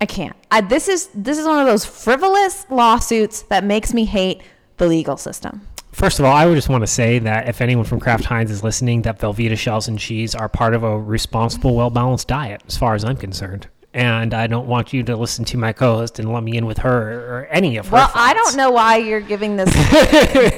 I 0.00 0.06
can't. 0.06 0.36
I, 0.50 0.60
this 0.60 0.88
is 0.88 1.08
this 1.14 1.38
is 1.38 1.46
one 1.46 1.58
of 1.60 1.66
those 1.66 1.84
frivolous 1.84 2.66
lawsuits 2.70 3.42
that 3.42 3.64
makes 3.64 3.92
me 3.94 4.04
hate 4.04 4.42
the 4.76 4.86
legal 4.86 5.16
system. 5.16 5.66
First 5.92 6.20
of 6.20 6.24
all, 6.24 6.32
I 6.32 6.46
would 6.46 6.54
just 6.54 6.68
want 6.68 6.82
to 6.82 6.86
say 6.86 7.18
that 7.18 7.48
if 7.48 7.60
anyone 7.60 7.84
from 7.84 7.98
Kraft 7.98 8.24
Heinz 8.24 8.50
is 8.50 8.62
listening, 8.62 9.02
that 9.02 9.18
Velveeta 9.18 9.58
shells 9.58 9.88
and 9.88 9.98
cheese 9.98 10.34
are 10.34 10.48
part 10.48 10.74
of 10.74 10.84
a 10.84 10.98
responsible, 10.98 11.74
well 11.74 11.90
balanced 11.90 12.28
diet, 12.28 12.62
as 12.68 12.76
far 12.76 12.94
as 12.94 13.04
I'm 13.04 13.16
concerned. 13.16 13.66
And 13.94 14.34
I 14.34 14.46
don't 14.46 14.66
want 14.66 14.92
you 14.92 15.02
to 15.04 15.16
listen 15.16 15.44
to 15.46 15.56
my 15.56 15.72
co-host 15.72 16.18
and 16.18 16.30
let 16.30 16.42
me 16.42 16.56
in 16.58 16.66
with 16.66 16.78
her 16.78 17.40
or 17.40 17.46
any 17.46 17.78
of 17.78 17.88
her. 17.88 17.94
Well, 17.94 18.10
I 18.14 18.34
don't 18.34 18.56
know 18.56 18.70
why 18.70 18.98
you're 18.98 19.20
giving 19.20 19.56
this 19.56 19.72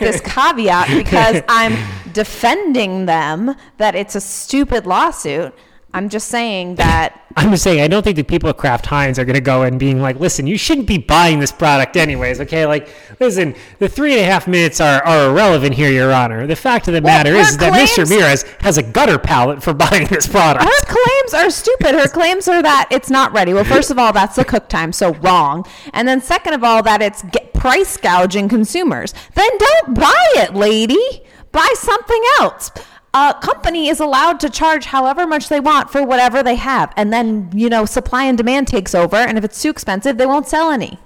this 0.00 0.20
caveat 0.24 0.88
because 0.88 1.40
I'm 1.48 1.76
defending 2.12 3.06
them 3.06 3.54
that 3.78 3.94
it's 3.94 4.16
a 4.16 4.20
stupid 4.20 4.84
lawsuit. 4.84 5.54
I'm 5.92 6.08
just 6.08 6.28
saying 6.28 6.76
that 6.76 7.20
I'm 7.36 7.50
just 7.50 7.62
saying, 7.62 7.80
I 7.80 7.86
don't 7.86 8.02
think 8.02 8.16
the 8.16 8.24
people 8.24 8.50
at 8.50 8.56
Kraft 8.56 8.86
Heinz 8.86 9.18
are 9.18 9.24
going 9.24 9.34
to 9.34 9.40
go 9.40 9.62
and 9.62 9.78
being 9.78 10.00
like, 10.02 10.18
listen, 10.18 10.48
you 10.48 10.58
shouldn't 10.58 10.88
be 10.88 10.98
buying 10.98 11.38
this 11.38 11.52
product 11.52 11.96
anyways, 11.96 12.40
okay? 12.40 12.66
Like, 12.66 12.92
listen, 13.20 13.54
the 13.78 13.88
three 13.88 14.14
and 14.14 14.22
a 14.22 14.24
half 14.24 14.48
minutes 14.48 14.80
are, 14.80 15.00
are 15.04 15.30
irrelevant 15.30 15.74
here, 15.74 15.90
Your 15.90 16.12
Honor. 16.12 16.48
The 16.48 16.56
fact 16.56 16.88
of 16.88 16.94
the 16.94 17.00
matter 17.00 17.32
her 17.32 17.38
is 17.38 17.56
that 17.58 17.72
Mr. 17.72 18.10
Ramirez 18.10 18.42
has 18.60 18.78
a 18.78 18.82
gutter 18.82 19.16
palate 19.18 19.62
for 19.62 19.72
buying 19.74 20.08
this 20.08 20.26
product. 20.26 20.64
her 20.64 20.80
claims 20.86 21.34
are 21.34 21.50
stupid. 21.50 21.94
Her 21.94 22.08
claims 22.08 22.48
are 22.48 22.62
that 22.62 22.88
it's 22.90 23.10
not 23.10 23.32
ready. 23.32 23.54
Well, 23.54 23.64
first 23.64 23.92
of 23.92 23.98
all, 23.98 24.12
that's 24.12 24.34
the 24.34 24.44
cook 24.44 24.68
time, 24.68 24.92
so 24.92 25.14
wrong. 25.14 25.64
And 25.92 26.08
then 26.08 26.20
second 26.20 26.54
of 26.54 26.64
all, 26.64 26.82
that 26.82 27.00
it's 27.00 27.22
price 27.54 27.96
gouging 27.96 28.48
consumers. 28.48 29.14
Then 29.34 29.50
don't 29.56 29.94
buy 29.94 30.24
it, 30.36 30.54
lady. 30.54 31.22
Buy 31.52 31.72
something 31.76 32.22
else. 32.40 32.70
A 33.12 33.34
company 33.42 33.88
is 33.88 33.98
allowed 33.98 34.38
to 34.40 34.48
charge 34.48 34.84
however 34.86 35.26
much 35.26 35.48
they 35.48 35.58
want 35.58 35.90
for 35.90 36.04
whatever 36.04 36.42
they 36.42 36.54
have, 36.54 36.92
and 36.96 37.12
then 37.12 37.50
you 37.54 37.68
know 37.68 37.84
supply 37.84 38.24
and 38.24 38.38
demand 38.38 38.68
takes 38.68 38.94
over. 38.94 39.16
And 39.16 39.36
if 39.36 39.44
it's 39.44 39.60
too 39.60 39.70
expensive, 39.70 40.16
they 40.16 40.26
won't 40.26 40.46
sell 40.46 40.70
any. 40.70 40.98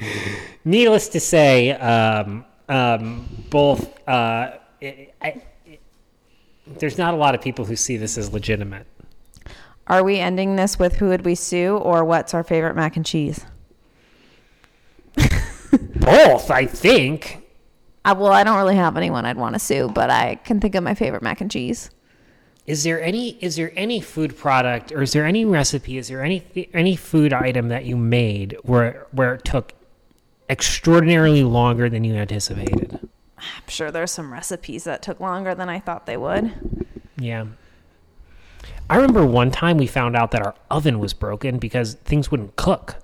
Needless 0.64 1.08
to 1.10 1.20
say, 1.20 1.70
um, 1.72 2.44
um, 2.68 3.28
both, 3.48 3.96
uh, 4.08 4.58
I, 4.82 5.12
I, 5.22 5.42
there's 6.66 6.98
not 6.98 7.14
a 7.14 7.16
lot 7.16 7.34
of 7.34 7.40
people 7.40 7.64
who 7.64 7.76
see 7.76 7.96
this 7.96 8.18
as 8.18 8.32
legitimate. 8.32 8.86
Are 9.86 10.04
we 10.04 10.18
ending 10.18 10.56
this 10.56 10.78
with 10.78 10.96
who 10.96 11.08
would 11.08 11.24
we 11.24 11.34
sue 11.34 11.76
or 11.76 12.04
what's 12.04 12.34
our 12.34 12.44
favorite 12.44 12.76
mac 12.76 12.96
and 12.96 13.06
cheese? 13.06 13.46
Both, 15.96 16.50
I 16.50 16.66
think. 16.66 17.47
Uh, 18.04 18.14
well, 18.16 18.32
I 18.32 18.44
don't 18.44 18.56
really 18.56 18.76
have 18.76 18.96
anyone 18.96 19.24
I'd 19.24 19.36
want 19.36 19.54
to 19.54 19.58
sue, 19.58 19.88
but 19.88 20.10
I 20.10 20.36
can 20.36 20.60
think 20.60 20.74
of 20.74 20.82
my 20.84 20.94
favorite 20.94 21.22
mac 21.22 21.40
and 21.40 21.50
cheese. 21.50 21.90
Is 22.66 22.84
there 22.84 23.02
any 23.02 23.30
is 23.40 23.56
there 23.56 23.72
any 23.76 23.98
food 23.98 24.36
product 24.36 24.92
or 24.92 25.00
is 25.00 25.14
there 25.14 25.24
any 25.24 25.46
recipe? 25.46 25.96
Is 25.96 26.08
there 26.08 26.22
any 26.22 26.68
any 26.74 26.96
food 26.96 27.32
item 27.32 27.68
that 27.68 27.86
you 27.86 27.96
made 27.96 28.58
where 28.62 29.06
where 29.10 29.34
it 29.34 29.44
took 29.44 29.72
extraordinarily 30.50 31.42
longer 31.42 31.88
than 31.88 32.04
you 32.04 32.14
anticipated? 32.14 33.08
I'm 33.38 33.68
sure 33.68 33.90
there's 33.90 34.10
some 34.10 34.32
recipes 34.32 34.84
that 34.84 35.00
took 35.00 35.18
longer 35.18 35.54
than 35.54 35.68
I 35.68 35.80
thought 35.80 36.04
they 36.04 36.16
would. 36.16 36.52
Yeah. 37.16 37.46
I 38.90 38.96
remember 38.96 39.24
one 39.24 39.50
time 39.50 39.76
we 39.76 39.86
found 39.86 40.16
out 40.16 40.30
that 40.32 40.42
our 40.42 40.54
oven 40.70 40.98
was 40.98 41.14
broken 41.14 41.58
because 41.58 41.94
things 41.94 42.30
wouldn't 42.30 42.56
cook. 42.56 42.96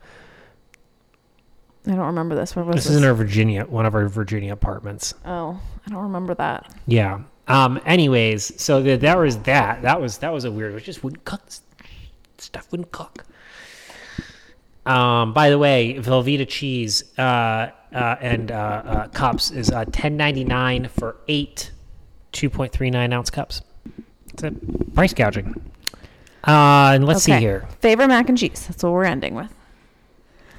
I 1.86 1.90
don't 1.90 2.06
remember 2.06 2.34
this. 2.34 2.56
Where 2.56 2.64
was 2.64 2.76
This 2.76 2.84
this? 2.84 2.92
is 2.92 2.98
in 2.98 3.04
our 3.04 3.14
Virginia, 3.14 3.64
one 3.64 3.84
of 3.86 3.94
our 3.94 4.08
Virginia 4.08 4.52
apartments. 4.52 5.14
oh, 5.26 5.60
I 5.86 5.90
don't 5.90 6.02
remember 6.02 6.34
that. 6.34 6.74
Yeah. 6.86 7.20
Um. 7.46 7.78
Anyways, 7.84 8.60
so 8.60 8.82
that 8.82 9.00
that 9.02 9.18
was 9.18 9.38
that. 9.40 9.82
That 9.82 10.00
was 10.00 10.18
that 10.18 10.32
was 10.32 10.44
a 10.46 10.50
weird. 10.50 10.74
It 10.74 10.80
just 10.84 11.04
wouldn't 11.04 11.24
cook. 11.26 11.42
Stuff 12.38 12.70
wouldn't 12.70 12.90
cook. 12.92 13.24
Um. 14.86 15.32
By 15.34 15.50
the 15.50 15.58
way, 15.58 15.94
Velveeta 15.98 16.48
cheese 16.48 17.04
uh, 17.18 17.22
uh, 17.92 18.16
and 18.20 18.50
uh, 18.50 18.54
uh, 18.54 19.08
cups 19.08 19.50
is 19.50 19.70
uh, 19.70 19.84
ten 19.92 20.16
ninety 20.16 20.44
nine 20.44 20.88
for 20.88 21.16
eight 21.28 21.70
two 22.32 22.48
point 22.48 22.72
three 22.72 22.90
nine 22.90 23.12
ounce 23.12 23.28
cups. 23.30 23.60
It's 24.32 24.42
a 24.42 24.50
price 24.94 25.12
gouging. 25.14 25.54
Uh, 26.46 26.92
and 26.94 27.06
let's 27.06 27.22
see 27.24 27.32
here. 27.32 27.66
Favorite 27.80 28.08
mac 28.08 28.28
and 28.28 28.36
cheese. 28.36 28.66
That's 28.68 28.82
what 28.82 28.92
we're 28.92 29.04
ending 29.04 29.34
with. 29.34 29.52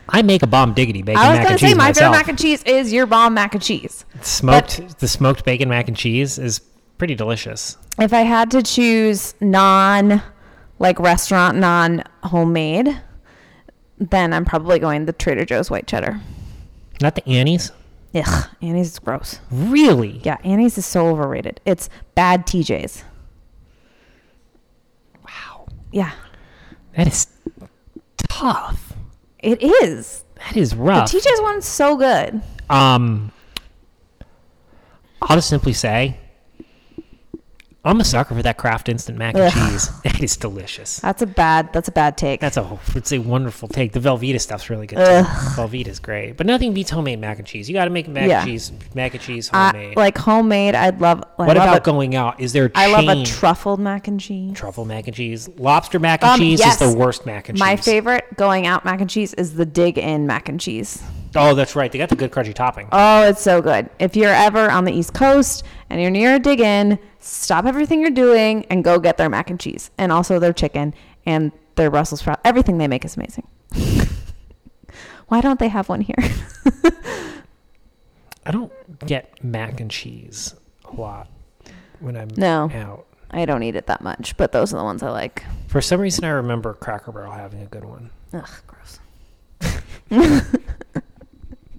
I 0.10 0.22
make 0.22 0.44
a 0.44 0.48
bomb 0.48 0.74
diggity 0.74 1.02
bacon 1.02 1.22
I 1.22 1.30
was 1.30 1.38
mac 1.38 1.44
gonna 1.44 1.52
and 1.54 1.60
say 1.60 1.68
cheese 1.68 1.76
my 1.78 1.88
myself. 1.88 1.98
favorite 2.14 2.18
mac 2.18 2.28
and 2.30 2.40
cheese 2.40 2.64
is 2.64 2.94
your 2.94 3.06
bomb 3.06 3.34
mac 3.34 3.54
and 3.56 3.64
cheese. 3.64 4.06
smoked 4.22 5.00
the 5.00 5.08
smoked 5.08 5.44
bacon 5.46 5.70
mac 5.70 5.88
and 5.88 5.98
cheese 5.98 6.38
is 6.38 6.60
pretty 6.98 7.16
delicious. 7.16 7.78
If 8.00 8.14
I 8.14 8.22
had 8.22 8.52
to 8.52 8.62
choose 8.62 9.34
non, 9.42 10.22
like 10.80 11.00
restaurant, 11.00 11.58
non 11.58 12.04
homemade, 12.24 13.02
then 13.98 14.34
I'm 14.34 14.46
probably 14.46 14.80
going 14.80 15.06
the 15.06 15.14
Trader 15.14 15.46
Joe's 15.46 15.70
white 15.72 15.88
cheddar. 15.88 16.20
Not 17.02 17.16
the 17.16 17.28
Annie's. 17.28 17.72
Ugh, 18.14 18.50
Annie's 18.62 18.92
is 18.94 19.00
gross. 19.00 19.40
Really? 19.52 20.22
Yeah, 20.24 20.38
Annie's 20.44 20.78
is 20.78 20.86
so 20.86 21.08
overrated. 21.08 21.60
It's 21.66 21.90
bad 22.16 22.46
TJ's. 22.46 23.04
Wow. 25.24 25.66
Yeah, 25.92 26.12
That 26.96 27.08
is 27.08 27.28
tough. 28.18 28.85
It 29.46 29.64
is. 29.64 30.24
That 30.36 30.58
is 30.58 30.72
The 30.72 30.78
rough. 30.78 31.12
TJ's 31.12 31.42
one's 31.42 31.66
so 31.66 31.96
good. 31.96 32.42
um, 32.70 33.32
I'll 35.22 35.38
just 35.38 35.50
simply 35.50 35.74
say, 35.74 36.18
I'm 37.86 38.00
a 38.00 38.04
sucker 38.04 38.34
for 38.36 38.42
that 38.44 38.58
Kraft 38.58 38.90
instant 38.90 39.18
mac 39.18 39.36
and 39.36 39.44
Ugh. 39.44 39.54
cheese. 39.72 39.90
It 40.04 40.24
is 40.24 40.38
delicious. 40.38 41.00
That's 41.00 41.22
a 41.22 41.28
bad. 41.28 41.72
That's 41.72 41.88
a 41.88 41.92
bad 41.92 42.18
take. 42.18 42.40
That's 42.42 42.58
a 42.58 42.80
it's 42.96 43.12
a 43.12 43.20
wonderful 43.20 43.68
take. 43.68 43.92
The 43.92 44.00
Velveeta 44.00 44.42
stuff's 44.42 44.70
really 44.70 44.88
good 44.88 44.98
Ugh. 44.98 45.26
too. 45.26 45.32
Velveeta's 45.62 46.00
great, 46.00 46.36
but 46.38 46.48
nothing 46.48 46.74
beats 46.74 46.90
homemade 46.90 47.20
mac 47.20 47.38
and 47.38 47.48
cheese. 47.48 47.70
You 47.70 47.74
got 47.74 47.86
to 47.86 47.92
make 47.92 48.08
mac 48.08 48.28
Yeah. 48.28 48.42
and 48.42 48.50
cheese, 48.50 48.72
mac 48.96 49.14
and 49.14 49.22
cheese 49.22 49.50
I, 49.54 49.68
homemade. 49.72 49.98
like 49.98 50.18
homemade. 50.18 50.74
I'd 50.76 51.00
love. 51.00 51.24
I 51.24 51.28
what 51.46 51.48
love 51.50 51.58
about 51.58 51.78
a, 51.78 51.82
going 51.82 52.16
out? 52.16 52.40
Is 52.40 52.54
there 52.54 52.66
a 52.66 52.72
I 52.76 52.88
love 52.92 53.08
a 53.08 53.14
chain? 53.16 53.26
truffled 53.26 53.80
mac 53.80 54.08
and 54.08 54.20
cheese. 54.20 54.54
truffle 54.58 54.86
mac 54.86 55.08
and 55.08 55.16
cheese? 55.16 55.48
Lobster 55.58 56.00
mac 56.00 56.24
and 56.24 56.32
Um, 56.32 56.40
cheese 56.40 56.60
yes. 56.60 56.82
is 56.82 56.92
the 56.94 56.98
worst 56.98 57.26
mac 57.26 57.50
and 57.50 57.58
cheese. 57.58 57.60
My 57.60 57.76
cheese. 57.76 57.86
favorite 57.86 58.26
going 58.36 58.66
out 58.66 58.84
mac 58.86 59.02
and 59.02 59.10
cheese 59.10 59.34
is 59.36 59.54
the 59.56 59.66
Dig 59.66 59.98
Inn 59.98 60.26
mac 60.26 60.50
and 60.50 60.60
cheese. 60.60 61.04
Oh, 61.36 61.54
that's 61.54 61.76
right. 61.76 61.92
They 61.92 61.98
got 61.98 62.10
the 62.10 62.16
good 62.16 62.32
crunchy 62.32 62.54
topping. 62.54 62.88
Oh, 62.92 63.28
it's 63.28 63.42
so 63.42 63.62
good. 63.62 63.90
If 64.00 64.16
you're 64.16 64.34
ever 64.34 64.70
on 64.72 64.86
the 64.86 64.92
East 64.94 65.14
Coast 65.14 65.64
and 65.90 66.02
you're 66.02 66.10
near 66.12 66.36
a 66.36 66.40
Dig 66.40 66.60
Inn, 66.62 66.98
stop 67.20 67.66
everything 67.66 68.00
you're 68.02 68.10
doing 68.12 68.66
and 68.70 68.84
go 68.84 69.00
get 69.00 69.18
their 69.18 69.30
mac 69.30 69.50
and 69.50 69.60
cheese 69.60 69.92
and 69.98 70.12
also 70.12 70.40
their 70.40 70.54
chicken 70.54 70.94
and 71.26 71.52
their 71.76 71.92
Brussels 71.92 72.22
sprout. 72.22 72.40
Everything 72.46 72.78
they 72.78 72.88
make 72.88 73.04
is 73.04 73.18
amazing. 73.18 73.48
Why 75.28 75.42
don't 75.42 75.60
they 75.60 75.68
have 75.68 75.90
one 75.90 76.02
here? 76.02 76.16
I 78.46 78.52
don't 78.52 78.72
get 79.06 79.44
mac 79.44 79.80
and 79.80 79.90
cheese 79.92 80.54
a 80.86 80.96
lot 80.96 81.28
when 82.00 82.16
I'm 82.16 82.30
No. 82.38 82.70
out. 82.74 83.06
I 83.32 83.44
don't 83.46 83.64
eat 83.64 83.76
it 83.76 83.88
that 83.88 84.02
much, 84.02 84.38
but 84.38 84.52
those 84.52 84.72
are 84.74 84.78
the 84.78 84.84
ones 84.84 85.02
I 85.04 85.10
like. 85.10 85.44
For 85.68 85.82
some 85.82 86.00
reason, 86.00 86.24
I 86.24 86.30
remember 86.30 86.74
Cracker 86.74 87.12
Barrel 87.12 87.32
having 87.32 87.62
a 87.62 87.66
good 87.66 87.84
one. 87.84 88.12
Ugh, 88.34 88.50
gross. 88.68 89.00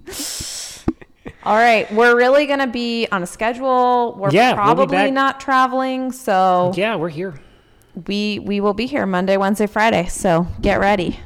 All 1.43 1.55
right, 1.55 1.91
we're 1.93 2.15
really 2.15 2.45
gonna 2.45 2.67
be 2.67 3.07
on 3.11 3.23
a 3.23 3.27
schedule. 3.27 4.15
We're 4.17 4.31
Yeah, 4.31 4.49
we'll 4.53 4.55
probably 4.55 5.11
not 5.11 5.39
traveling, 5.39 6.11
so 6.11 6.73
Yeah, 6.75 6.95
we're 6.95 7.09
here. 7.09 7.39
we 8.07 8.39
we 8.39 8.59
will 8.59 8.73
be 8.73 8.85
here 8.85 9.05
Monday, 9.05 9.37
Wednesday, 9.37 9.67
Friday. 9.67 10.07
So 10.07 10.47
get 10.61 10.79
ready. 10.79 11.19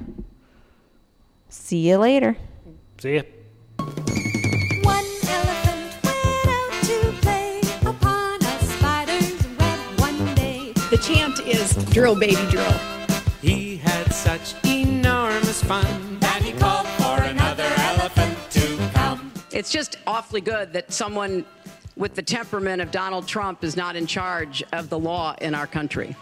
See 1.49 1.89
you 1.89 1.97
later. 1.97 2.37
See 2.99 3.15
ya. 3.15 3.21
One 3.79 5.05
elephant 5.27 6.03
went 6.03 6.45
out 6.47 6.83
to 6.83 7.13
play 7.21 7.61
upon 7.85 8.41
a 8.43 8.63
spider's 8.63 9.47
web 9.57 9.99
one 9.99 10.35
day. 10.35 10.71
The 10.91 10.97
chant 10.97 11.39
is 11.47 11.73
drill, 11.91 12.15
baby, 12.15 12.45
drill. 12.51 12.71
He 13.41 13.77
had 13.77 14.13
such 14.13 14.53
enormous 14.65 15.63
fun 15.63 15.85
It's 19.61 19.71
just 19.71 19.99
awfully 20.07 20.41
good 20.41 20.73
that 20.73 20.91
someone 20.91 21.45
with 21.95 22.15
the 22.15 22.23
temperament 22.23 22.81
of 22.81 22.89
Donald 22.89 23.27
Trump 23.27 23.63
is 23.63 23.77
not 23.77 23.95
in 23.95 24.07
charge 24.07 24.63
of 24.73 24.89
the 24.89 24.97
law 24.97 25.35
in 25.39 25.53
our 25.53 25.67
country. 25.67 26.15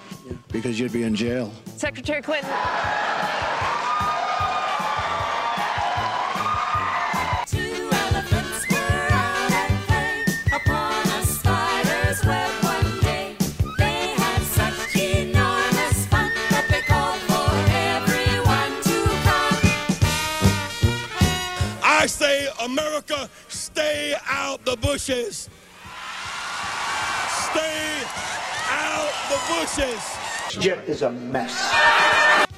Because 0.51 0.77
you'd 0.77 0.91
be 0.91 1.03
in 1.03 1.15
jail. 1.15 1.49
Secretary 1.77 2.21
Clinton. 2.21 2.51
America, 22.61 23.29
stay 23.47 24.15
out 24.27 24.63
the 24.65 24.75
bushes. 24.77 25.49
Stay 27.51 28.01
out 28.69 29.11
the 29.29 29.39
bushes. 29.53 30.61
Jet 30.61 30.83
is 30.87 31.01
a 31.03 31.11
mess. 31.11 32.48